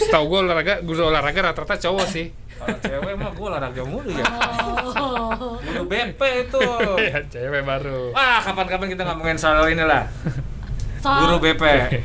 Setahu 0.00 0.24
gue 0.24 0.38
olahraga, 0.40 0.74
guru 0.80 1.02
olahraga 1.04 1.40
rata-rata 1.44 1.74
cowok 1.76 2.06
sih. 2.06 2.26
kalau 2.54 2.78
cewek 2.78 3.14
mah 3.16 3.30
gua 3.32 3.46
olahraga 3.50 3.82
mulu 3.82 4.06
ya 4.08 4.22
Oh. 4.86 5.58
Guru 5.58 5.82
BP 5.84 6.20
itu 6.46 6.62
ya, 7.02 7.18
cewek 7.26 7.58
baru. 7.60 8.14
wah 8.14 8.38
kapan-kapan 8.40 8.86
kita 8.88 9.02
ngomongin 9.02 9.34
soal 9.34 9.66
ini 9.66 9.82
lah 9.82 10.06
Soal, 10.96 11.26
guru 11.26 11.42
BP 11.42 11.62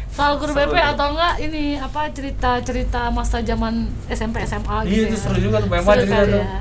soal 0.09 0.33
guru 0.35 0.57
BP 0.57 0.73
atau 0.73 1.13
enggak 1.13 1.37
ini 1.39 1.77
apa 1.77 2.09
cerita-cerita 2.09 3.13
masa 3.13 3.37
zaman 3.39 3.85
SMP 4.09 4.41
SMA 4.41 4.81
gitu. 4.81 4.89
iya 4.89 4.97
ya. 4.97 5.07
itu 5.07 5.15
seru 5.15 5.37
juga 5.37 5.61
tuh 5.61 5.69
banyak 5.69 5.85
banget 5.85 6.01
cerita 6.01 6.17
tuh 6.25 6.41
ya. 6.41 6.59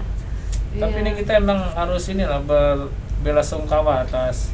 tapi 0.77 0.93
Iya. 0.93 1.01
ini 1.01 1.11
kita 1.17 1.33
emang 1.35 1.61
harus 1.73 2.05
ini 2.07 2.23
lah 2.23 2.41
berbela 2.43 3.41
sungkawa 3.41 4.05
atas 4.05 4.53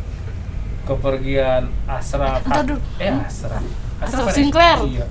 kepergian 0.85 1.63
Asraf 1.85 2.43
dulu. 2.43 2.79
eh 2.99 3.13
Asraf 3.13 3.63
Asraf 3.99 4.25
kan 4.25 4.35
Sinclair. 4.35 4.79
iya. 4.85 5.07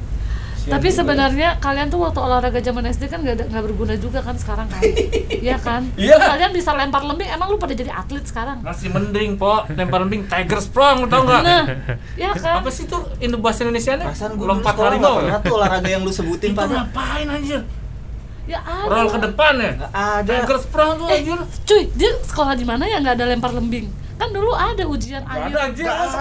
Sian 0.53 0.77
Tapi 0.77 0.93
sebenarnya 0.93 1.57
kalian 1.57 1.89
tuh 1.89 1.97
waktu 1.99 2.19
olahraga 2.19 2.61
zaman 2.61 2.85
SD 2.85 3.09
kan 3.09 3.19
gak, 3.19 3.33
ada- 3.33 3.49
nggak 3.49 3.63
berguna 3.65 3.97
juga 3.97 4.21
kan 4.21 4.35
sekarang 4.35 4.67
kan? 4.67 4.77
Iya 5.41 5.57
kan? 5.57 5.89
Iya. 5.95 6.21
Kalian 6.21 6.51
bisa 6.51 6.69
lempar 6.71 7.01
lembing, 7.01 7.25
emang 7.25 7.49
lu 7.49 7.57
pada 7.57 7.73
jadi 7.73 7.89
atlet 7.89 8.21
sekarang? 8.21 8.61
ya. 8.61 8.69
masih 8.69 8.87
mending 8.87 9.31
po 9.35 9.65
lempar 9.67 9.99
lembing 9.99 10.21
Tiger 10.23 10.61
Sprong 10.61 11.09
tau 11.09 11.25
nggak 11.25 11.41
Nah, 11.41 11.63
ya 12.13 12.29
kan? 12.31 12.61
apa 12.61 12.69
sih 12.69 12.85
tuh 12.85 13.01
Indo 13.17 13.39
bahasa 13.39 13.65
Indonesia 13.65 13.95
nya 13.95 14.05
perasaan 14.05 14.37
gue 14.37 14.45
lompat 14.45 14.75
harimau 14.75 15.17
pernah 15.17 15.33
ya? 15.33 15.41
tuh 15.41 15.53
olahraga 15.55 15.89
yang 15.89 16.01
lu 16.01 16.11
sebutin 16.11 16.51
itu 16.51 16.59
pak 16.59 16.67
ngapain 16.67 17.25
anjir 17.27 17.61
Ya 18.43 18.59
ada. 18.59 18.85
roll 18.87 19.07
ke 19.07 19.19
depan 19.19 19.53
ya 19.55 19.71
nggak 19.75 19.91
ada 19.93 20.29
Tiger 20.35 20.57
Sprong 20.59 20.91
tuh 20.95 21.07
Eh, 21.07 21.17
anjir 21.17 21.39
cuy, 21.63 21.81
dia 21.91 22.11
sekolah 22.21 22.53
di 22.53 22.65
mana 22.67 22.83
ya 22.85 22.97
nggak 22.99 23.15
ada 23.15 23.25
lempar 23.27 23.49
lembing? 23.51 23.89
Kan 24.13 24.29
dulu 24.29 24.51
ada 24.51 24.83
ujian 24.83 25.21
Gak 25.21 25.31
akhir. 25.31 25.47
ada 25.47 25.59
anjir 25.61 25.85
ada 25.85 26.17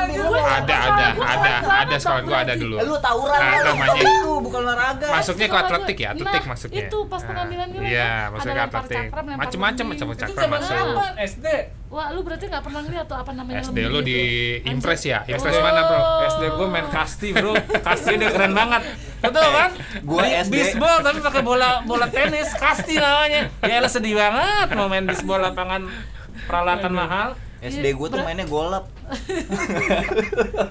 anjir 0.00 0.22
Ada, 0.24 0.74
ada, 0.74 1.06
ada, 1.24 1.52
ada 1.76 1.96
sekolah 1.96 2.22
gua 2.22 2.38
ada 2.40 2.54
dulu. 2.54 2.76
lu 2.78 2.96
tawuran 2.98 3.38
Nah, 3.38 3.52
lu. 3.52 3.64
namanya- 3.66 4.02
itu 4.02 4.32
bukan 4.40 4.60
olahraga 4.62 5.06
Masuknya 5.10 5.46
ke 5.46 5.56
atletik 5.56 5.96
gua- 5.96 6.04
ya, 6.04 6.08
atletik 6.10 6.40
nah, 6.40 6.50
maksudnya. 6.50 6.78
itu 6.82 6.98
pas 7.04 7.20
Nah, 7.20 7.28
pengambilan 7.28 7.68
nilai 7.68 7.86
Iya, 7.86 8.12
maksudnya 8.28 8.54
ada 8.54 8.64
ke 8.64 8.76
atletik. 8.76 8.98
lembing. 8.98 9.38
macam 9.84 10.06
cakram 10.14 10.48
masuk. 10.50 10.76
SD 11.16 11.46
Wah, 11.86 12.10
lu 12.10 12.26
berarti 12.26 12.50
nggak 12.50 12.64
pernah 12.64 12.82
lihat 12.82 13.06
tuh 13.06 13.14
apa 13.14 13.30
namanya 13.30 13.62
SD 13.62 13.78
lu 13.86 14.02
di 14.02 14.18
Impress 14.66 15.06
ya? 15.06 15.22
Anjir. 15.22 15.38
Impress 15.38 15.62
mana, 15.62 15.80
Bro? 15.84 15.98
SD 16.26 16.42
gue 16.50 16.66
main 16.66 16.86
kasti 16.90 17.28
bro, 17.30 17.52
kasti 17.80 18.12
dia 18.18 18.30
keren 18.30 18.50
banget. 18.50 18.82
Betul 19.22 19.46
kan? 19.46 19.70
Gua 20.02 20.26
SD. 20.26 20.50
Bisbol 20.50 20.96
tapi 21.00 21.18
pakai 21.22 21.40
bola 21.40 21.86
bola 21.86 22.10
tenis, 22.10 22.50
kasti 22.52 22.98
namanya. 22.98 23.46
Ya 23.62 23.78
elah 23.78 23.86
sedih 23.86 24.10
banget 24.12 24.74
mau 24.74 24.90
main 24.90 25.06
bisbol 25.06 25.38
lapangan 25.38 25.86
peralatan 26.44 26.92
mahal. 26.92 27.28
SD 27.58 27.96
gue 27.96 28.08
tuh 28.12 28.20
Ber- 28.20 28.28
mainnya 28.28 28.44
golap 28.44 28.92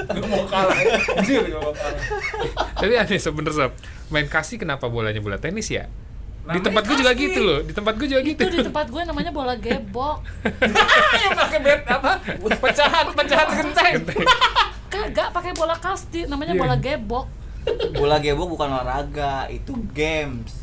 Gak 0.06 0.28
mau 0.30 0.46
kalah. 0.46 0.78
Anjir, 1.18 1.42
gak 1.48 1.58
mau 1.60 1.74
kalah. 1.74 2.02
Tapi 2.76 2.94
aneh 2.94 3.18
sebenernya 3.18 3.66
sob. 3.66 3.72
Main 4.08 4.28
kasih 4.28 4.58
kenapa 4.58 4.86
bolanya 4.86 5.18
bola 5.18 5.38
tenis 5.38 5.68
ya? 5.68 5.90
di 6.44 6.60
tempat 6.60 6.84
gue 6.84 6.94
juga 6.94 7.16
gitu 7.16 7.40
loh. 7.40 7.60
Di 7.64 7.72
tempat 7.72 7.96
gue 7.96 8.04
juga 8.06 8.20
gitu. 8.22 8.36
itu 8.36 8.52
di 8.52 8.62
tempat 8.62 8.86
gue 8.86 9.02
namanya 9.02 9.32
bola 9.32 9.56
gebok 9.56 10.22
yang 11.24 11.32
pakai 11.34 11.60
bed 11.62 11.82
apa? 11.88 12.12
Pecahan, 12.60 13.06
pecahan 13.10 13.48
genteng. 13.54 13.94
kagak 14.86 15.32
pakai 15.32 15.56
bola 15.56 15.74
kasti 15.74 16.28
namanya 16.28 16.54
Iya. 16.54 16.62
bola 16.62 16.76
gebok 16.78 17.26
Bola 17.96 18.20
gebok 18.20 18.48
bukan 18.50 18.70
olahraga, 18.70 19.48
itu 19.48 19.72
games. 19.90 20.63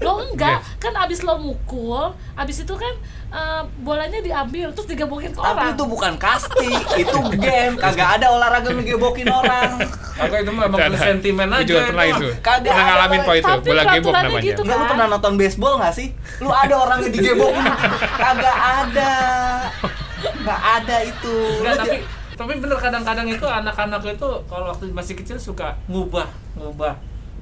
Lo 0.00 0.20
enggak 0.28 0.60
kan 0.76 0.92
abis 0.94 1.24
lo 1.24 1.40
mukul 1.40 2.12
abis 2.36 2.62
itu 2.62 2.74
kan 2.76 2.94
eh, 3.32 3.62
bolanya 3.80 4.20
diambil 4.20 4.72
terus 4.72 4.88
digebokin 4.88 5.32
ke 5.32 5.40
Tapi 5.40 5.52
orang 5.52 5.72
itu 5.76 5.84
bukan 5.84 6.12
kasti, 6.16 6.70
itu 7.04 7.18
game. 7.36 7.76
Kagak 7.76 8.20
ada 8.20 8.26
olahraga 8.32 8.72
ngegebokin 8.72 9.28
orang. 9.28 9.80
Agak 10.16 10.48
itu 10.48 10.50
mah 10.50 10.64
emang 10.66 10.80
Ada. 10.80 10.98
sentimen 10.98 11.48
aja. 11.52 11.64
juga 11.68 11.80
pernah 11.92 12.06
itu. 12.08 12.26
Kagak 12.40 12.72
Pernah 12.72 12.86
ngalamin 12.88 13.20
po 13.22 13.32
itu. 13.36 13.52
Tapi 13.52 13.68
Bola 13.68 13.82
gebok 13.84 14.12
namanya. 14.16 14.44
gitu. 14.44 14.60
Enggak 14.64 14.76
lu 14.76 14.84
pernah 14.88 15.06
nonton 15.12 15.32
baseball 15.36 15.74
gak 15.78 15.94
sih? 15.94 16.08
Lu 16.40 16.50
ada 16.50 16.74
orang 16.74 16.98
yang 17.04 17.12
digebokin? 17.12 17.64
Kagak 18.24 18.56
ada. 18.58 19.12
Nggak 20.18 20.60
ada 20.80 20.96
itu. 21.04 21.36
Enggak, 21.60 21.76
tapi 21.84 21.96
tapi 22.38 22.52
bener 22.62 22.78
kadang-kadang 22.78 23.26
itu 23.26 23.46
anak-anak 23.50 24.00
itu 24.14 24.28
kalau 24.46 24.70
waktu 24.70 24.94
masih 24.94 25.18
kecil 25.18 25.34
suka 25.42 25.74
ngubah 25.90 26.30
ngubah 26.54 26.94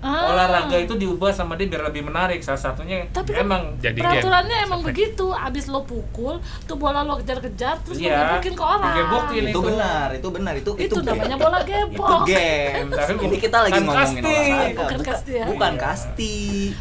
Ah. 0.06 0.30
olahraga 0.30 0.76
itu 0.78 0.94
diubah 0.94 1.30
sama 1.30 1.54
dia 1.54 1.66
biar 1.66 1.82
lebih 1.84 2.02
menarik 2.02 2.38
salah 2.38 2.60
satunya 2.60 3.02
Tapi 3.08 3.32
kan 3.32 3.42
emang 3.42 3.62
Jadi 3.76 3.96
game. 3.96 4.06
peraturannya 4.06 4.56
emang 4.62 4.80
begitu 4.80 5.26
abis 5.28 5.66
lo 5.66 5.82
pukul 5.82 6.38
tuh 6.62 6.76
bola 6.76 7.02
lo 7.02 7.18
kejar-kejar 7.18 7.82
terus 7.82 7.96
lo 7.96 8.06
Iya, 8.06 8.38
gebokin 8.38 8.52
ke 8.52 8.64
orang 8.64 8.92
digebokin. 8.92 9.42
itu 9.42 9.50
itu. 9.50 9.60
benar, 9.60 10.08
itu 10.12 10.28
benar, 10.30 10.54
itu 10.54 10.70
itu, 10.76 10.94
game. 10.96 11.08
namanya 11.12 11.36
bola 11.36 11.58
Itu 11.58 11.70
gebok 11.90 12.20
game. 12.24 12.88
Tapi 12.96 13.12
Ini 13.18 13.36
kita 13.36 13.58
lagi 13.60 13.72
bukan 13.74 13.82
ngomongin 13.82 14.22
kasti. 14.22 14.38
olahraga. 14.46 14.78
Bukan 14.78 15.00
kasti 15.02 15.32
ya. 15.32 15.44
Bukan 15.46 15.72
Iya. 15.72 15.82
kasti. 15.82 16.34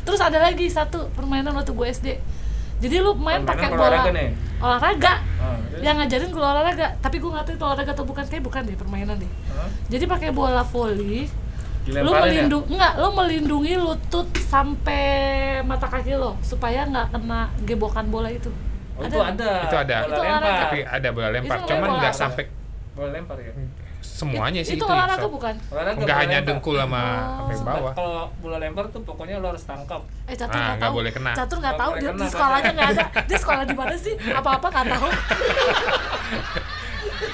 terus 0.05 0.21
ada 0.21 0.37
lagi 0.39 0.65
satu 0.67 1.09
permainan 1.11 1.51
waktu 1.51 1.71
gue 1.71 1.87
SD 1.87 2.07
jadi 2.77 2.99
lu 2.99 3.15
main 3.15 3.41
pakai 3.41 3.71
bola 3.71 3.87
olahraga 3.89 4.11
nih? 4.11 4.29
olahraga 4.57 5.13
Ah, 5.35 5.55
terus? 5.65 5.81
yang 5.81 5.95
ngajarin 5.95 6.29
gue 6.29 6.43
olahraga 6.43 6.87
tapi 6.99 7.15
gue 7.17 7.29
nggak 7.29 7.45
tahu 7.45 7.55
itu 7.55 7.63
olahraga 7.63 7.91
atau 7.91 8.03
bukan 8.03 8.23
kayak 8.23 8.43
bukan 8.43 8.61
deh 8.61 8.75
permainan 8.75 9.15
deh 9.15 9.31
Hah? 9.49 9.69
jadi 9.87 10.05
pakai 10.05 10.29
bola 10.29 10.61
voli 10.61 11.25
lu 11.85 11.91
Dilemparin 11.93 12.09
ya? 12.09 12.21
melindungi 12.41 12.65
enggak 12.71 12.93
lu 12.95 13.09
melindungi 13.11 13.73
lutut 13.75 14.27
sampai 14.41 15.05
mata 15.61 15.85
kaki 15.85 16.13
lo 16.13 16.33
supaya 16.41 16.81
nggak 16.83 17.07
kena 17.11 17.39
gebokan 17.61 18.05
bola 18.07 18.27
itu 18.27 18.49
Oh, 18.95 19.03
itu 19.03 19.19
ada. 19.19 19.51
Itu 19.61 19.75
ada. 19.75 19.97
Bola 20.01 20.07
Itu 20.07 20.21
lempar. 20.23 20.55
Tapi 20.61 20.79
ada 20.81 21.07
bola 21.11 21.27
lempar. 21.29 21.57
Itu 21.57 21.67
Cuman 21.67 21.89
nggak 21.99 22.13
sampai 22.15 22.43
Bola 22.91 23.09
lempar 23.11 23.37
ya. 23.37 23.51
semuanya 23.99 24.61
sih 24.61 24.73
itu 24.73 24.79
itu. 24.79 24.87
olahraga 24.87 25.19
Sob. 25.19 25.33
bukan 25.33 25.55
Olahraga 25.67 25.99
Nggak 25.99 26.17
hanya 26.17 26.37
lempar. 26.37 26.47
dengkul 26.47 26.75
sama 26.77 26.95
Oh. 26.95 27.35
sampai 27.43 27.55
bawah. 27.59 27.91
Kalau 27.93 28.23
bola 28.39 28.57
lempar 28.57 28.85
tuh 28.87 29.01
pokoknya 29.03 29.35
lo 29.37 29.51
harus 29.51 29.61
tangkap. 29.61 29.99
eh 30.23 30.33
catur 30.33 30.47
Ah, 30.49 30.55
nggak 30.55 30.71
nggak 30.71 30.79
tahu 30.81 30.93
boleh 30.95 31.11
kena. 31.11 31.31
catur 31.35 31.57
nggak 31.59 31.75
tahu 31.75 31.91
dia 31.93 32.07
kena, 32.07 32.15
di 32.15 32.27
sekolahnya 32.31 32.71
nggak 32.71 32.89
ada 32.89 33.03
dia 33.27 33.37
sekolah 33.37 33.63
di 33.63 33.75
mana 33.75 33.95
sih 33.95 34.13
apa 34.31 34.49
apa 34.53 34.67
nggak 34.69 34.85
tahu 34.89 35.07
Ada 35.11 36.61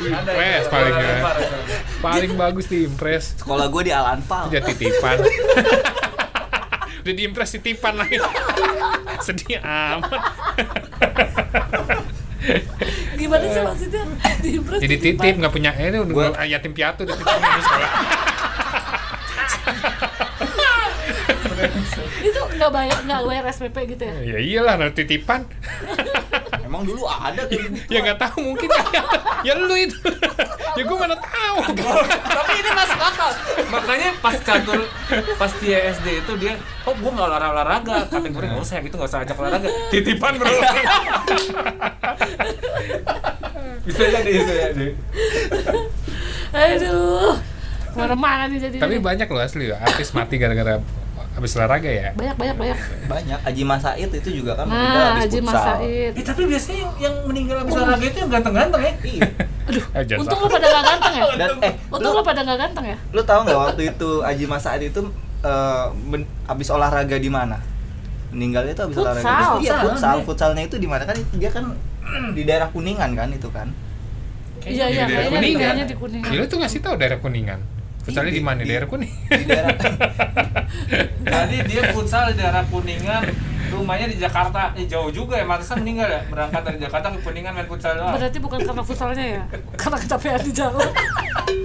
Impres 0.02 0.64
itu, 0.64 0.70
paling 0.70 0.94
ya. 0.94 1.16
Paling 2.00 2.32
bagus 2.36 2.66
di 2.66 2.84
impres. 2.84 3.24
Sekolah 3.36 3.66
gue 3.68 3.82
di 3.84 3.92
Alanfal. 3.92 4.44
Udah 4.50 4.62
titipan. 4.64 5.18
Udah 7.02 7.14
diimpres 7.14 7.50
titipan 7.52 7.94
lagi. 7.96 8.18
Sedih 9.26 9.58
amat. 9.58 10.22
gimana 13.14 13.46
sih 13.46 13.62
maksudnya 13.62 14.02
diimpres 14.42 14.82
Jadi 14.82 14.96
titipan? 14.98 15.22
titip 15.22 15.36
nggak 15.38 15.54
punya 15.54 15.72
eh 15.72 15.88
ini 15.88 15.98
Gua- 16.04 16.34
udah 16.34 16.42
yatim 16.44 16.74
piatu 16.74 17.06
dititipin 17.06 17.38
di 17.38 17.62
sekolah. 17.62 17.90
itu 22.22 22.42
nggak 22.52 22.72
bayar 22.72 22.98
nggak 23.04 23.22
bayar 23.24 23.44
SPP 23.48 23.78
gitu 23.88 24.04
ya 24.04 24.14
ya 24.26 24.38
iyalah 24.40 24.76
nanti 24.76 25.06
titipan. 25.06 25.46
Emang 26.72 26.88
dulu 26.88 27.04
ada 27.04 27.44
kayak 27.52 27.68
gitu. 27.68 27.92
ya 27.92 28.00
nggak 28.00 28.16
tahu 28.16 28.40
mungkin 28.48 28.72
ya, 28.72 29.04
ya 29.52 29.54
lu 29.60 29.76
itu. 29.76 30.00
ya 30.80 30.84
gue 30.88 30.96
mana 30.96 31.20
tahu. 31.20 31.56
Tapi 32.16 32.54
ini 32.64 32.70
masuk 32.72 32.96
akal. 32.96 33.28
Makanya 33.68 34.10
pas 34.24 34.40
catur 34.40 34.80
pas 35.36 35.52
dia 35.60 35.92
SD 35.92 36.24
itu 36.24 36.32
dia, 36.40 36.56
oh 36.88 36.96
gua 36.96 37.12
nggak 37.12 37.28
olahraga 37.28 37.52
olahraga. 37.52 37.98
Kata 38.08 38.24
gue 38.24 38.40
nggak 38.40 38.64
usah 38.64 38.80
gitu 38.80 38.96
nggak 38.96 39.12
usah 39.12 39.20
ajak 39.28 39.36
olahraga. 39.36 39.68
Titipan 39.92 40.40
bro. 40.40 40.48
bisa 43.84 44.04
jadi 44.08 44.32
bisa 44.32 44.54
jadi. 44.72 44.88
aduh 46.56 47.36
mana 47.96 48.16
mana 48.16 48.44
nih 48.48 48.60
jadi 48.64 48.78
Tapi 48.80 48.96
banyak 49.04 49.28
loh 49.28 49.44
asli 49.44 49.68
artis 49.76 50.16
mati 50.16 50.40
gara-gara 50.40 50.80
habis 51.42 51.58
olahraga 51.58 51.90
ya. 51.90 52.10
banyak 52.14 52.36
banyak 52.38 52.56
banyak 52.56 52.78
Banyak. 53.04 53.40
Aji 53.42 53.64
Masaid 53.66 54.10
itu 54.14 54.30
juga 54.32 54.54
kan 54.54 54.66
meninggal 54.66 54.94
nah 54.96 55.10
habis 55.12 55.24
Haji 55.26 55.40
futsal. 55.40 55.58
Masaid 55.58 56.12
Eh, 56.14 56.24
tapi 56.24 56.42
biasanya 56.46 56.78
yang, 56.78 56.92
yang 57.02 57.16
meninggal 57.26 57.56
habis 57.58 57.74
olahraga 57.74 58.06
itu 58.06 58.18
yang 58.20 58.30
ganteng-ganteng 58.30 58.82
ya. 58.82 58.94
Iya. 59.02 59.22
Eh, 59.92 60.04
jangan 60.06 60.22
untung 60.22 60.40
lo 60.40 60.48
pada 60.48 60.68
nggak 60.68 60.86
ganteng 60.86 61.14
ya 61.14 61.24
Dan 61.34 61.50
eh 61.60 61.74
untung 61.88 62.12
lu, 62.12 62.18
lo 62.18 62.24
pada 62.24 62.42
nggak 62.42 62.60
ganteng 62.60 62.86
ya 62.88 62.98
lu 63.10 63.22
tahu 63.24 63.40
nggak 63.42 63.60
waktu 63.60 63.82
itu 63.88 64.10
Aji 64.22 64.46
Masaid 64.46 64.82
itu 64.86 65.02
eh, 65.42 65.86
men- 66.04 66.30
habis 66.44 66.68
olahraga 66.70 67.18
di 67.18 67.28
mana? 67.28 67.58
Meninggalnya 68.30 68.72
itu 68.72 68.82
habis 68.82 68.96
Futsal. 68.96 69.12
olahraga. 69.12 69.34
Iya, 69.34 69.50
Futsal, 69.52 69.82
futsal. 69.84 70.14
iya. 70.14 70.24
Futsalnya 70.24 70.64
itu 70.64 70.76
di 70.78 70.86
mana 70.86 71.04
kan? 71.04 71.18
Dia 71.34 71.50
kan 71.50 71.66
di 72.38 72.42
daerah 72.44 72.70
Kuningan 72.70 73.12
kan 73.12 73.28
itu 73.28 73.50
kan. 73.50 73.68
iya 74.62 74.86
iya 74.88 75.10
daerah 75.10 75.34
kayaknya 75.34 75.86
di 75.86 75.98
kuningan 75.98 76.32
lu 76.32 76.46
tuh 76.46 76.62
ngasih 76.62 76.80
tahu 76.80 76.94
daerah 76.94 77.18
kuningan. 77.18 77.58
Futsalnya 78.02 78.30
Di- 78.30 78.38
di 78.38 78.44
mana? 78.44 78.60
di- 78.60 78.68
Daerah 78.68 78.88
kuning. 78.88 79.12
Di 79.26 79.46
daerah 79.46 79.76
Jadi 81.24 81.58
dia 81.66 81.84
futsal 81.92 82.32
di 82.32 82.40
daerah 82.40 82.64
Kuningan, 82.64 83.24
rumahnya 83.70 84.08
di 84.08 84.18
Jakarta. 84.18 84.74
Eh, 84.74 84.86
jauh 84.86 85.10
juga 85.10 85.36
ya, 85.36 85.46
Marisa 85.46 85.76
meninggal 85.76 86.08
ya. 86.08 86.22
Berangkat 86.26 86.62
dari 86.64 86.78
Jakarta 86.78 87.08
ke 87.10 87.20
Kuningan 87.20 87.52
main 87.54 87.66
futsal 87.66 87.94
doang. 87.96 88.14
berarti 88.14 88.38
bukan 88.38 88.60
karena 88.60 88.84
futsalnya 88.84 89.26
ya 89.32 89.42
karena 89.82 89.98
kecapean 89.98 90.42
di 90.42 90.52
jalan 90.52 90.90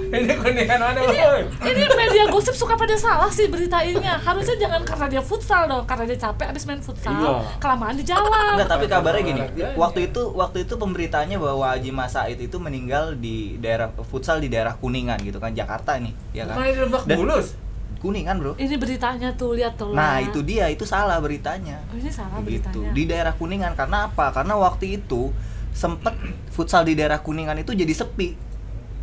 Ini 0.07 0.35
Kuningan 0.37 0.79
mana, 0.79 1.01
boy? 1.01 1.41
ini 1.65 1.83
media 1.89 2.25
gosip 2.27 2.53
suka 2.53 2.75
pada 2.75 2.95
salah 2.95 3.27
sih 3.29 3.47
beritainnya 3.47 4.17
harusnya 4.17 4.57
jangan 4.57 4.83
karena 4.83 5.07
dia 5.09 5.21
futsal 5.21 5.67
dong 5.67 5.85
karena 5.85 6.05
dia 6.05 6.19
capek 6.21 6.47
abis 6.49 6.65
main 6.65 6.79
futsal 6.79 7.13
Iya. 7.13 7.33
kelamaan 7.59 7.93
di 7.93 8.03
jalan 8.03 8.31
Enggak, 8.55 8.69
tapi 8.69 8.87
kabarnya 8.87 9.23
gini. 9.25 9.41
Waktu 9.75 10.01
itu 10.07 10.23
waktu 10.33 10.59
itu 10.63 10.75
pemberitaannya 10.75 11.37
bahwa 11.37 11.67
Haji 11.69 11.91
Masaid 11.91 12.39
itu 12.39 12.57
meninggal 12.57 13.15
di 13.15 13.57
daerah 13.57 13.91
futsal 14.03 14.39
di 14.39 14.47
daerah 14.47 14.75
Kuningan 14.75 15.19
gitu 15.21 15.37
kan 15.37 15.51
Jakarta 15.51 15.97
nih, 15.97 16.15
ya 16.33 16.45
kan? 16.45 16.55
Bukannya 16.55 16.73
di 16.73 16.81
Lebak 16.81 17.03
Dan- 17.05 17.19
Bulus? 17.19 17.49
Kuningan, 17.97 18.37
Bro. 18.37 18.53
ini 18.57 18.77
beritanya 18.77 19.33
tuh 19.33 19.57
lihat 19.57 19.75
tuh 19.75 19.91
Nah, 19.91 20.21
lah. 20.21 20.23
itu 20.23 20.39
dia, 20.41 20.69
itu 20.69 20.85
salah 20.85 21.17
beritanya. 21.17 21.81
oh, 21.83 21.97
ini 21.97 22.07
salah 22.07 22.39
gitu. 22.39 22.47
beritanya 22.47 22.93
Di 22.93 23.03
daerah 23.05 23.33
Kuningan 23.33 23.73
karena 23.73 24.07
apa? 24.07 24.31
Karena 24.31 24.55
waktu 24.55 25.01
itu 25.01 25.33
sempet 25.73 26.13
futsal 26.49 26.85
di 26.85 26.93
daerah 26.93 27.19
Kuningan 27.19 27.57
itu 27.57 27.73
jadi 27.73 27.91
sepi. 27.91 28.37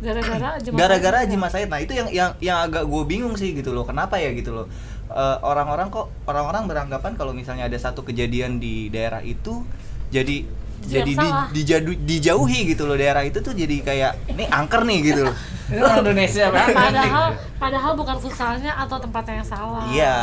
Gara-gara 0.02 0.48
aja 0.58 0.68
Mas 0.72 0.78
Gara-gara 0.78 1.16
Aji 1.22 1.26
Haji 1.30 1.36
Masaid. 1.38 1.68
Nah, 1.70 1.80
itu 1.82 1.92
yang 1.94 2.08
yang 2.10 2.30
yang 2.42 2.58
agak 2.64 2.84
gue 2.88 3.02
bingung 3.06 3.38
sih 3.38 3.54
gitu 3.54 3.70
loh. 3.70 3.86
Kenapa 3.86 4.18
ya 4.18 4.34
gitu 4.34 4.50
loh. 4.50 4.66
Eh, 5.10 5.38
orang-orang 5.44 5.92
kok 5.92 6.10
orang-orang 6.26 6.66
beranggapan 6.66 7.12
kalau 7.14 7.36
misalnya 7.36 7.68
ada 7.68 7.78
satu 7.78 8.02
kejadian 8.02 8.58
di 8.58 8.90
daerah 8.90 9.20
itu 9.22 9.62
jadi 10.10 10.48
Jadi 10.86 11.12
di, 11.14 11.28
dijadu- 11.54 11.98
dijauhi 11.98 12.60
gitu 12.66 12.84
loh 12.84 12.94
daerah 12.94 13.20
itu 13.20 13.38
tuh 13.38 13.50
jadi 13.50 13.76
kayak 13.80 14.12
ini 14.28 14.44
angker 14.46 14.82
nih 14.82 14.98
gitu 15.02 15.20
loh. 15.24 15.36
Indonesia 15.96 16.52
banget. 16.52 16.76
padahal 16.76 17.26
padahal 17.56 17.92
bukan 17.94 18.16
futsalnya 18.18 18.76
atau 18.76 19.00
tempatnya 19.00 19.40
yang 19.40 19.48
salah 19.48 19.80
Iya 19.86 20.16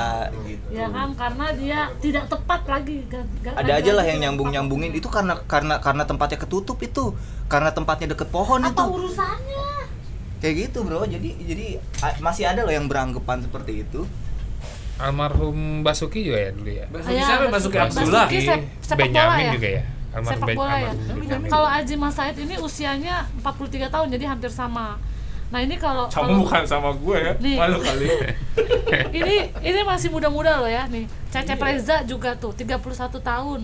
gitu. 0.45 0.65
ya 0.69 0.85
kan 0.85 1.09
karena 1.11 1.45
dia 1.51 1.79
tidak 1.97 2.29
tepat 2.29 2.61
lagi 2.63 3.01
Ga- 3.09 3.25
ga- 3.41 3.57
Ada 3.57 3.71
aja 3.75 3.91
lah 3.91 4.05
yang 4.05 4.19
nyambung-nyambungin 4.21 4.93
itu 4.93 5.09
karena 5.09 5.41
karena 5.43 5.81
karena 5.81 6.05
tempatnya 6.05 6.37
ketutup 6.37 6.77
itu. 6.79 7.17
Karena 7.47 7.69
tempatnya 7.69 8.13
deket 8.13 8.29
pohon 8.29 8.61
apa 8.61 8.69
itu. 8.71 8.83
urusannya 8.85 9.65
Kayak 10.37 10.55
gitu, 10.63 10.81
Bro. 10.81 11.05
Jadi 11.05 11.29
jadi 11.43 11.65
a- 11.99 12.17
masih 12.19 12.45
ada 12.45 12.61
loh 12.61 12.71
yang 12.71 12.85
beranggapan 12.85 13.41
seperti 13.41 13.81
itu. 13.81 14.05
Almarhum 14.97 15.81
Basuki 15.81 16.21
juga 16.23 16.37
ya 16.39 16.49
dulu 16.51 16.69
ya. 16.69 16.85
Basuki 16.87 17.11
Iya, 17.11 17.25
siapa? 17.25 17.45
Basuki. 17.47 17.73
Basuki 17.73 17.77
Abdullah. 17.97 18.25
Basuki 18.25 18.45
bola 18.45 18.95
Benyamin 18.95 19.41
ya? 19.41 19.51
juga 19.51 19.69
ya. 19.71 19.83
Almarhum 20.11 20.31
sepak 20.37 20.47
bola 20.53 20.75
ya 20.77 20.91
kalau 21.47 21.67
Aji 21.67 21.95
Masaid 21.95 22.35
ini 22.35 22.55
usianya 22.57 23.15
43 23.39 23.87
tahun 23.87 24.07
jadi 24.09 24.25
hampir 24.27 24.49
sama 24.49 24.99
nah 25.47 25.59
ini 25.59 25.75
kalau 25.75 26.07
Kamu 26.07 26.15
kalau- 26.25 26.39
bukan 26.41 26.63
sama 26.63 26.89
gue 26.93 27.17
ya. 27.17 27.33
Nih. 27.37 27.59
Malu 27.59 27.77
kali. 27.77 28.07
ini 29.19 29.35
ini 29.59 29.79
masih 29.83 30.07
muda-muda 30.07 30.57
loh 30.57 30.67
ya 30.67 30.87
nih 30.87 31.03
Cecep 31.27 31.55
Iya. 31.55 31.67
Reza 31.69 31.97
juga 32.03 32.31
tuh 32.33 32.51
31 32.51 32.79
tahun 33.19 33.61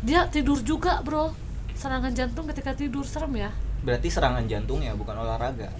dia 0.00 0.24
tidur 0.26 0.62
juga 0.62 0.98
bro 1.00 1.34
serangan 1.74 2.10
jantung 2.10 2.46
ketika 2.46 2.72
tidur 2.72 3.02
serem 3.02 3.34
ya 3.36 3.50
Berarti 3.80 4.06
serangan 4.06 4.44
jantung 4.44 4.78
ya, 4.78 4.92
bukan 4.92 5.16
olahraga. 5.16 5.72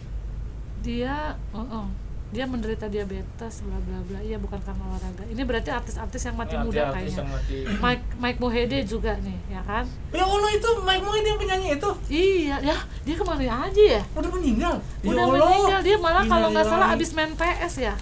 dia 0.80 1.36
oh, 1.52 1.60
oh. 1.60 1.86
Dia 2.30 2.46
menderita 2.46 2.86
diabetes 2.86 3.54
bla 3.66 3.78
bla 3.82 3.98
bla 4.06 4.18
iya 4.22 4.38
bukan 4.38 4.62
karena 4.62 4.82
olahraga 4.86 5.26
ini 5.26 5.42
berarti 5.42 5.70
artis-artis 5.74 6.22
yang 6.30 6.38
mati 6.38 6.54
Ya, 6.54 6.62
muda 6.62 6.80
artis 6.86 6.94
kayaknya 6.94 7.18
yang 7.18 7.30
mati. 7.34 7.56
Mike 7.82 8.04
Mike 8.22 8.38
Mohede 8.38 8.78
juga 8.86 9.12
nih 9.18 9.38
ya 9.50 9.60
kan 9.66 9.84
Ya 10.14 10.22
Allah 10.22 10.50
itu 10.54 10.68
Mike 10.86 11.02
Mohede 11.02 11.26
yang 11.26 11.40
penyanyi 11.42 11.68
itu 11.74 11.90
iya 12.06 12.56
ya 12.62 12.76
dia 13.02 13.14
ke 13.18 13.24
mana 13.26 13.66
aja 13.66 13.82
ya 13.98 14.02
udah 14.14 14.30
meninggal. 14.30 14.74
Ya 15.02 15.08
udah 15.10 15.24
Allah. 15.26 15.42
meninggal 15.42 15.80
dia 15.82 15.96
malah 15.98 16.24
kalau 16.24 16.46
nggak 16.54 16.66
salah 16.70 16.88
abis 16.94 17.10
main 17.18 17.34
PS 17.34 17.74
ya 17.82 17.94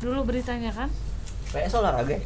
dulu 0.00 0.24
beritanya 0.24 0.72
kan 0.72 0.88
PS 1.52 1.76
olahraga 1.76 2.16
ya? 2.16 2.24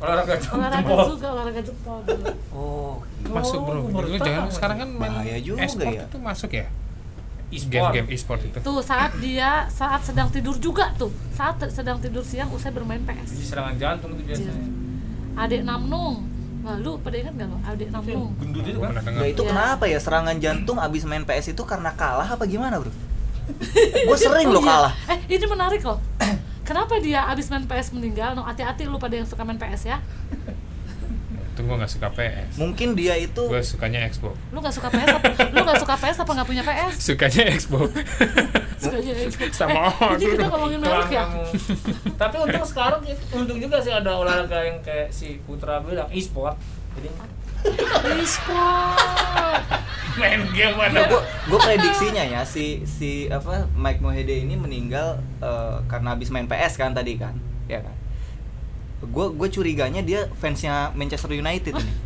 olahraga 0.00 0.32
jantung. 0.40 0.58
olahraga 0.64 0.92
juga 1.04 1.26
olahraga 1.34 1.60
jempol 1.60 1.98
dulu. 2.08 2.24
Oh, 2.54 2.92
masuk 3.28 3.58
bro 3.68 3.80
Oh, 3.92 4.18
jangan 4.18 4.48
sekarang 4.48 4.76
kan 4.80 4.88
main 4.96 5.12
juga 5.44 5.60
e-sport 5.60 5.92
ya. 5.92 6.04
itu 6.08 6.18
masuk 6.18 6.50
ya 6.56 6.66
E-sport. 7.48 7.92
game-game 7.92 8.08
e-sport 8.10 8.40
itu 8.42 8.56
tuh 8.58 8.80
saat 8.80 9.12
dia 9.16 9.68
saat 9.68 10.00
sedang 10.00 10.28
tidur 10.28 10.56
juga 10.56 10.90
tuh 10.94 11.08
saat 11.30 11.60
sedang 11.68 11.96
tidur 11.96 12.20
siang 12.20 12.48
usai 12.48 12.68
bermain 12.68 12.98
Jadi 12.98 13.20
PS 13.20 13.30
serangan 13.46 13.74
jantung 13.74 14.10
itu 14.12 14.22
biasanya. 14.24 14.64
adik 15.36 15.62
Namnung 15.62 16.30
Wah, 16.60 16.76
lu 16.76 16.96
pada 16.96 17.12
ingat 17.14 17.34
gak 17.34 17.44
lo 17.44 17.58
adik 17.62 17.86
yang 17.86 17.94
Namnung 17.94 18.30
gendut 18.34 18.64
itu 18.64 18.78
kan. 18.78 18.90
Nah 18.96 19.26
itu 19.26 19.36
Iya. 19.38 19.50
kenapa 19.50 19.84
ya 19.84 19.98
serangan 19.98 20.36
jantung 20.38 20.78
abis 20.78 21.04
main 21.04 21.22
PS 21.22 21.46
itu 21.50 21.62
karena 21.62 21.92
kalah 21.92 22.24
apa 22.26 22.44
gimana 22.44 22.78
bro? 22.78 22.88
Gue 24.08 24.16
sering 24.16 24.48
Oh 24.48 24.54
loh 24.54 24.62
iya. 24.62 24.70
kalah. 24.88 24.92
eh 25.06 25.18
ini 25.30 25.44
menarik 25.44 25.82
loh 25.82 26.00
kenapa 26.62 26.96
dia 26.96 27.28
abis 27.28 27.46
main 27.46 27.62
PS 27.62 27.92
meninggal 27.92 28.32
no 28.32 28.40
hati-hati 28.40 28.84
lu 28.84 28.96
pada 28.96 29.14
yang 29.14 29.28
suka 29.28 29.42
main 29.42 29.54
PS 29.54 29.84
ya 29.86 30.00
itu 31.54 31.60
gua 31.62 31.78
nggak 31.78 31.92
suka 31.94 32.08
PS 32.10 32.58
Mungkin 32.58 32.98
dia 32.98 33.14
itu 33.14 33.42
gue 33.46 33.62
sukanya 33.62 34.02
Xbox 34.10 34.34
lu 34.50 34.58
nggak 34.58 34.74
suka 34.74 34.88
PS 34.90 35.10
apa 35.14 35.26
lu 35.54 35.60
nggak 35.62 35.78
suka 35.78 35.94
PS 35.94 36.16
apa 36.26 36.30
nggak 36.34 36.48
punya 36.50 36.62
PS 36.66 36.92
sukanya 36.98 37.42
Xbox 37.54 37.88
sukanya 38.82 39.12
Xbox 39.14 39.50
Sama 39.54 39.86
eh, 39.86 40.18
jadi 40.18 40.34
kita 40.34 40.46
ngomongin 40.50 40.78
merek 40.82 41.10
ya. 41.14 41.24
Tapi 42.18 42.34
untung 42.42 42.66
sekarang 42.66 43.00
untung 43.32 43.58
juga 43.62 43.78
sih 43.80 43.94
ada 43.94 44.18
olahraga 44.18 44.66
yang 44.66 44.82
kayak 44.82 45.08
si 45.14 45.38
Putra 45.46 45.78
bilang 45.80 46.10
e-sport. 46.10 46.58
Jadi 46.98 47.08
e-sport 48.20 48.98
main 50.14 50.42
game 50.54 50.76
Nah, 50.78 50.90
ada. 50.90 51.10
gue 51.10 51.20
gue 51.22 51.58
prediksinya 51.58 52.22
ya 52.22 52.42
si 52.46 52.86
si 52.86 53.26
apa 53.30 53.66
Mike 53.74 53.98
Mohede 54.04 54.42
ini 54.46 54.54
meninggal 54.54 55.18
eh, 55.42 55.76
karena 55.90 56.14
habis 56.14 56.28
main 56.30 56.46
PS 56.46 56.76
kan 56.78 56.92
tadi 56.94 57.16
kan, 57.18 57.34
ya 57.66 57.82
kan? 57.82 57.94
Gue 59.14 59.30
gue 59.30 59.48
curiganya 59.48 60.02
dia 60.02 60.26
fansnya 60.36 60.90
Manchester 60.92 61.30
United 61.30 61.78
ini. 61.78 61.92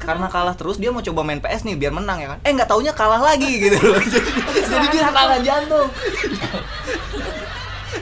karena 0.00 0.32
kalah 0.32 0.56
terus 0.56 0.80
dia 0.80 0.88
mau 0.88 1.04
coba 1.04 1.20
main 1.20 1.38
PS 1.38 1.68
nih 1.68 1.76
biar 1.76 1.92
menang 1.92 2.18
ya 2.18 2.28
kan? 2.32 2.38
Eh 2.40 2.50
nggak 2.56 2.70
taunya 2.70 2.94
kalah 2.94 3.20
lagi 3.20 3.50
gitu 3.62 3.76
loh. 3.76 4.00
jadi, 4.00 4.30
jadi 4.64 4.86
dia 4.88 5.02
serangan 5.04 5.40
jantung. 5.44 5.88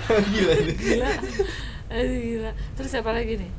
Gila 0.09 0.53
ini. 0.57 0.73
gila 0.73 1.11
Aduh, 1.89 2.17
gila 2.17 2.51
terus 2.77 2.89
siapa 2.93 3.13
lagi 3.13 3.41
nih 3.41 3.51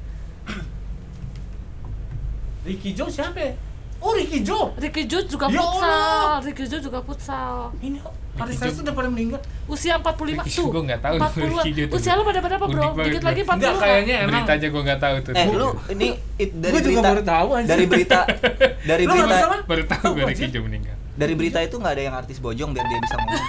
Ricky 2.66 2.94
Joe 2.94 3.10
siapa? 3.10 3.38
ya? 3.38 3.54
Oh 4.00 4.14
Ricky 4.16 4.40
Joe. 4.42 4.72
Ricky 4.78 5.04
Joe 5.06 5.26
juga 5.26 5.46
Ya 5.50 5.60
futsal 5.60 5.90
Allah. 5.90 6.38
Ricky 6.42 6.66
Joe 6.66 6.80
juga 6.80 7.00
futsal 7.04 7.74
Ini 7.82 7.98
kok 8.40 8.46
artis-artis 8.46 8.80
udah 8.80 8.94
pada 8.94 9.10
meninggal. 9.10 9.40
usia 9.66 9.94
45 9.96 10.08
Ricky 10.26 10.50
tuh 10.50 10.56
Joe 10.58 10.68
gua 10.70 10.84
nggak 10.86 11.02
tahu 11.02 11.16
40 11.16 11.60
Ricky 11.60 11.72
usia 11.92 12.12
lu 12.14 12.24
pada 12.24 12.40
berapa 12.40 12.66
bro? 12.66 12.88
dikit 12.98 13.22
lagi 13.22 13.42
40 13.42 13.52
Enggak 13.52 13.74
kayaknya 13.78 14.16
emang. 14.18 14.32
berita 14.34 14.52
aja 14.54 14.68
gue 14.68 14.82
nggak 14.82 15.00
tahu 15.00 15.16
tuh. 15.20 15.34
Eh 15.34 15.46
lu 15.50 15.68
ini 15.90 16.08
it, 16.36 16.50
dari 16.54 16.72
Gua 16.72 16.80
juga 16.80 16.90
berita 16.96 17.10
baru 17.10 17.24
tahu, 17.24 17.48
anjir. 17.52 17.70
dari 17.70 17.86
berita 17.86 18.20
dari 18.90 19.04
Lu 19.04 19.14
berita 19.14 19.46
baru 19.64 19.84
tahu 19.86 20.08
gue 20.10 20.16
gua, 20.18 20.30
Ricky. 20.30 20.46
Joe 20.48 20.64
meninggal. 20.64 20.96
dari 21.14 21.34
berita 21.36 21.60
itu 21.60 21.76
nggak 21.76 21.94
ada 21.94 22.02
yang 22.02 22.16
artis 22.16 22.38
bojong 22.38 22.70
biar 22.72 22.86
dia 22.86 23.00
bisa 23.00 23.16
ngomong. 23.16 23.44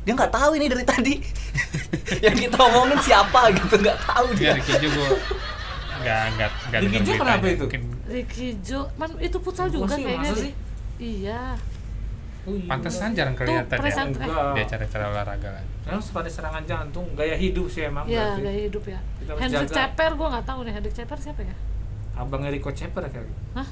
Dia 0.00 0.12
nggak 0.14 0.32
tahu 0.32 0.50
ini 0.54 0.66
dari 0.66 0.84
tadi. 0.84 1.14
Yang 2.24 2.36
kita 2.42 2.58
omongin 2.62 2.96
siapa 2.98 3.40
gitu 3.50 3.74
nggak 3.76 3.98
tahu 4.02 4.26
Enggak 4.30 4.40
dia. 4.40 4.56
Ricky 4.56 4.74
Joe 4.78 4.90
gue 4.90 5.08
nggak 5.98 6.22
nggak 6.32 6.50
nggak 6.64 6.80
Ricky 6.80 6.98
Joe 7.02 7.16
kenapa 7.18 7.46
itu? 7.46 7.64
Ricky 8.08 8.48
Joe 8.58 8.86
man 8.94 9.10
itu 9.18 9.36
futsal 9.36 9.68
juga 9.68 9.92
kayaknya 9.92 10.32
iya 10.96 11.42
Oh, 12.48 12.54
iya. 12.54 12.64
pantesan 12.66 13.12
jarang 13.12 13.34
Tuh, 13.34 13.44
kelihatan 13.44 13.76
ya 13.76 13.84
eh. 13.84 14.04
Enggak. 14.08 14.50
di 14.50 14.60
acara-acara 14.62 15.04
olahraga 15.06 15.48
kan 15.52 15.64
Emang 15.86 16.00
pada 16.02 16.28
serangan 16.28 16.62
jantung, 16.64 17.06
gaya 17.12 17.36
hidup 17.36 17.68
sih 17.68 17.82
emang. 17.82 18.04
ya 18.04 18.24
berarti. 18.32 18.40
gaya 18.42 18.60
hidup 18.64 18.84
ya 18.86 19.00
Kita 19.18 19.32
Hendrik 19.36 19.60
jaga. 19.62 19.76
Ceper 19.78 20.10
gue 20.14 20.26
nggak 20.28 20.46
tahu 20.46 20.58
nih 20.62 20.72
Hendrik 20.72 20.94
Ceper 20.94 21.18
siapa 21.18 21.40
ya 21.42 21.54
Abang 22.14 22.42
Rico 22.42 22.70
Ceper 22.70 23.02
kali. 23.06 23.30
Hah? 23.54 23.68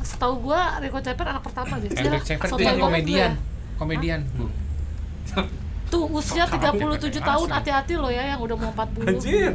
Setahu 0.00 0.34
gue 0.42 0.60
Rico 0.80 0.98
Ceper 1.00 1.26
anak 1.26 1.42
pertama 1.42 1.74
deh 1.76 1.90
Hendrik 1.90 2.22
Gila, 2.22 2.28
Ceper 2.28 2.48
dia 2.54 2.72
komedian 2.76 3.32
ya. 3.32 3.40
komedian 3.74 4.20
bu 4.32 4.46
Tuh 5.86 6.04
usia 6.10 6.44
37 6.44 6.86
tahun 7.16 7.48
hati-hati 7.48 7.94
loh 7.94 8.08
ya 8.08 8.22
yang 8.26 8.40
udah 8.40 8.54
mau 8.54 8.70
40 8.70 9.06
Anjir. 9.06 9.52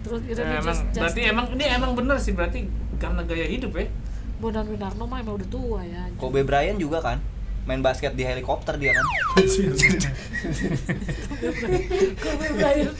Terus 0.00 0.20
Ya, 0.22 0.32
Irene 0.34 0.54
emang 0.54 0.64
Just- 0.66 0.86
berarti 0.92 1.20
emang 1.22 1.46
ini 1.50 1.64
emang 1.66 1.90
bener 1.92 2.16
sih 2.16 2.32
berarti 2.32 2.68
karena 2.96 3.20
gaya 3.22 3.44
hidup 3.44 3.72
ya. 3.74 3.84
Bonan 4.40 4.66
Winarno 4.66 5.04
mah 5.04 5.20
emang 5.20 5.36
udah 5.36 5.48
tua 5.52 5.80
ya 5.84 6.08
Kobe 6.16 6.40
Bryant 6.42 6.80
juga 6.80 7.04
kan 7.04 7.20
main 7.68 7.84
basket 7.84 8.16
di 8.16 8.24
helikopter 8.24 8.80
dia 8.80 8.96
kan. 8.96 9.06
Kobe 12.24 12.46
Bryant. 12.56 12.96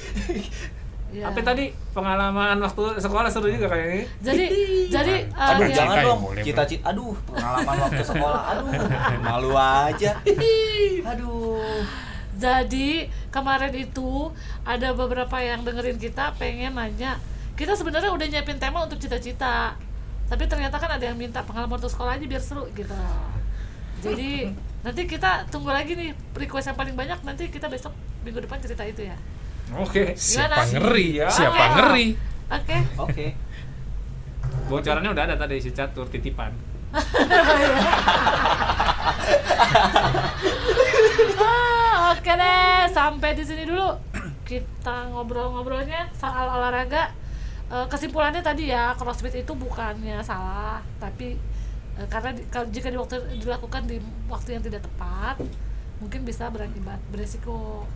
Ya. 1.11 1.27
Apa 1.27 1.43
tadi 1.43 1.75
pengalaman 1.91 2.63
waktu 2.63 3.03
sekolah 3.03 3.27
seru 3.27 3.51
juga 3.51 3.67
kayaknya. 3.67 4.07
Jadi 4.23 4.45
jadi 4.87 5.15
uh, 5.35 5.59
aduh 5.59 5.67
ya, 5.67 5.75
jangan 5.75 5.91
Cita 5.91 5.99
ya, 5.99 6.07
dong 6.07 6.21
Bro. 6.23 6.45
cita 6.47 6.63
aduh 6.87 7.15
pengalaman 7.27 7.77
waktu 7.83 8.03
sekolah 8.07 8.43
aduh 8.55 8.71
malu 9.19 9.53
aja. 9.59 10.13
Aduh. 11.11 11.83
Jadi 12.41 13.11
kemarin 13.35 13.75
itu 13.75 14.31
ada 14.63 14.95
beberapa 14.95 15.37
yang 15.43 15.67
dengerin 15.67 15.99
kita 15.99 16.33
pengen 16.39 16.79
nanya 16.79 17.19
kita 17.59 17.75
sebenarnya 17.75 18.15
udah 18.15 18.27
nyiapin 18.31 18.57
tema 18.57 18.87
untuk 18.87 18.97
cita-cita 19.03 19.75
tapi 20.31 20.47
ternyata 20.47 20.79
kan 20.79 20.91
ada 20.91 21.03
yang 21.03 21.19
minta 21.19 21.43
pengalaman 21.43 21.75
waktu 21.75 21.91
sekolah 21.91 22.15
aja 22.15 22.25
biar 22.25 22.39
seru 22.39 22.65
gitu 22.71 22.95
jadi 24.01 24.55
nanti 24.81 25.05
kita 25.05 25.45
tunggu 25.51 25.69
lagi 25.69 25.93
nih 25.93 26.11
request 26.33 26.71
yang 26.71 26.79
paling 26.79 26.95
banyak 26.95 27.19
nanti 27.21 27.51
kita 27.51 27.67
besok 27.67 27.93
minggu 28.23 28.41
depan 28.41 28.57
cerita 28.57 28.81
itu 28.83 29.05
ya 29.05 29.17
Oke. 29.77 30.15
siapa 30.15 30.63
Gimana? 30.63 30.73
ngeri 30.73 31.07
Iya. 31.13 31.27
siapa 31.29 31.53
Oke. 31.59 31.75
ngeri 31.77 32.07
oke 32.49 32.77
oke 32.99 33.27
Bocorannya 34.67 35.11
udah 35.11 35.25
ada 35.27 35.35
tadi 35.37 35.59
si 35.59 35.71
catur 35.71 36.07
titipan. 36.07 36.55
Ah, 41.41 42.15
oke 42.15 42.33
deh 42.33 42.81
sampai 42.91 43.35
di 43.35 43.43
sini 43.43 43.63
dulu 43.65 43.89
kita 44.43 45.11
ngobrol-ngobrolnya 45.11 46.11
soal 46.13 46.47
olahraga 46.51 47.11
Eh, 47.71 47.87
kesimpulannya 47.87 48.43
tadi 48.43 48.67
ya 48.67 48.91
crossfit 48.93 49.31
itu 49.33 49.53
bukannya 49.55 50.19
salah 50.21 50.83
tapi 50.99 51.39
eh, 51.95 52.07
karena 52.09 52.35
di- 52.35 52.43
kalau 52.45 52.67
jika 52.67 52.91
di 52.91 52.99
waktu 52.99 53.15
dilakukan 53.39 53.87
di 53.87 53.97
waktu 54.27 54.59
yang 54.59 54.63
tidak 54.63 54.83
tepat 54.83 55.39
mungkin 55.97 56.27
bisa 56.27 56.51
berakibat 56.51 56.99
beresiko. 57.09 57.87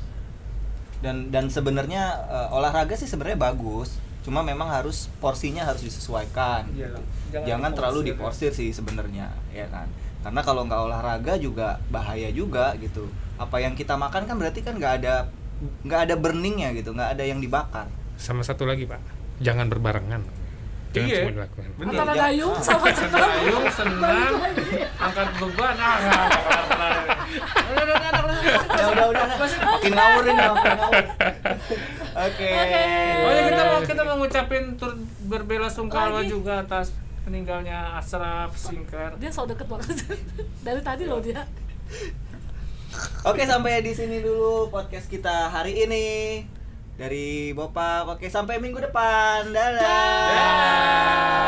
Dan 1.02 1.28
dan 1.28 1.50
sebenarnya 1.50 2.02
eh, 2.24 2.48
olahraga 2.50 2.94
sih 2.94 3.04
sebenarnya 3.04 3.34
bagus 3.37 3.98
cuma 4.22 4.40
memang 4.40 4.70
harus 4.70 5.12
porsinya 5.18 5.66
harus 5.66 5.82
disesuaikan 5.82 6.64
Iyalah, 6.70 7.02
jangan, 7.28 7.44
jangan 7.44 7.70
terlalu 7.74 8.00
diforsir. 8.08 8.48
diporsir 8.48 8.50
sih 8.54 8.70
sebenarnya 8.70 9.26
ya 9.50 9.66
kan? 9.68 9.90
Karena 10.22 10.40
kalau 10.40 10.64
nggak 10.64 10.80
olahraga 10.80 11.34
juga 11.37 11.76
bahaya 11.90 12.30
juga 12.30 12.72
gitu. 12.78 13.04
Apa 13.37 13.58
yang 13.58 13.74
kita 13.74 13.98
makan 13.98 14.24
kan 14.24 14.38
berarti 14.38 14.62
kan 14.62 14.78
nggak 14.78 15.02
ada 15.02 15.28
nggak 15.82 16.00
ada 16.08 16.14
burningnya 16.14 16.72
gitu 16.72 16.94
nggak 16.94 17.18
ada 17.18 17.24
yang 17.26 17.42
dibakar. 17.42 17.90
Sama 18.16 18.40
satu 18.40 18.64
lagi 18.64 18.87
pak 18.87 19.02
jangan 19.38 19.66
berbarengan. 19.66 20.23
Jangan 20.94 21.09
Iya. 21.09 21.16
semua 21.18 21.33
dilakukan. 21.35 21.70
Bener. 21.75 21.90
antara 21.90 22.07
jangan- 22.07 22.23
dayung 22.31 22.55
sama 22.57 22.87
senam 22.88 23.18
Dayung 23.18 23.66
senam, 23.68 24.33
angkat 24.97 25.29
beban, 25.37 25.77
ah. 25.77 25.97
Udah, 27.66 27.83
udah, 27.83 27.97
udah, 27.99 28.11
udah. 28.14 28.38
ya 28.70 28.85
udah 28.88 29.07
udah. 29.11 29.25
Udah. 29.27 29.49
makin 29.66 29.90
ngawur 29.92 30.23
ini 30.25 30.33
makin 30.38 30.73
ngawur 30.73 31.05
oke. 32.14 32.49
Oh 33.18 33.31
ya 33.33 33.42
kita 33.44 33.62
mau 33.64 33.81
kita 33.83 34.03
mau 34.05 34.16
ngucapin 34.16 34.64
tur 34.77 34.92
berbela 35.25 35.66
sungkawa 35.66 36.23
juga 36.23 36.62
atas 36.62 36.94
meninggalnya 37.25 37.99
Ashraf 37.99 38.55
Sinclair. 38.55 39.18
dia 39.18 39.33
so 39.33 39.42
deket 39.44 39.66
banget. 39.66 39.99
Dari 40.61 40.79
tadi 40.79 41.05
loh 41.05 41.18
dia. 41.18 41.42
Oke 43.25 43.42
sampai 43.42 43.83
di 43.83 43.90
sini 43.90 44.20
dulu 44.20 44.70
podcast 44.70 45.11
kita 45.11 45.51
hari 45.51 45.83
ini 45.83 46.05
dari 46.94 47.50
Bopak. 47.52 48.07
Oke 48.18 48.30
sampai 48.30 48.62
minggu 48.62 48.78
depan. 48.78 49.50
Dadah. 49.50 49.78
Dah. 50.30 51.44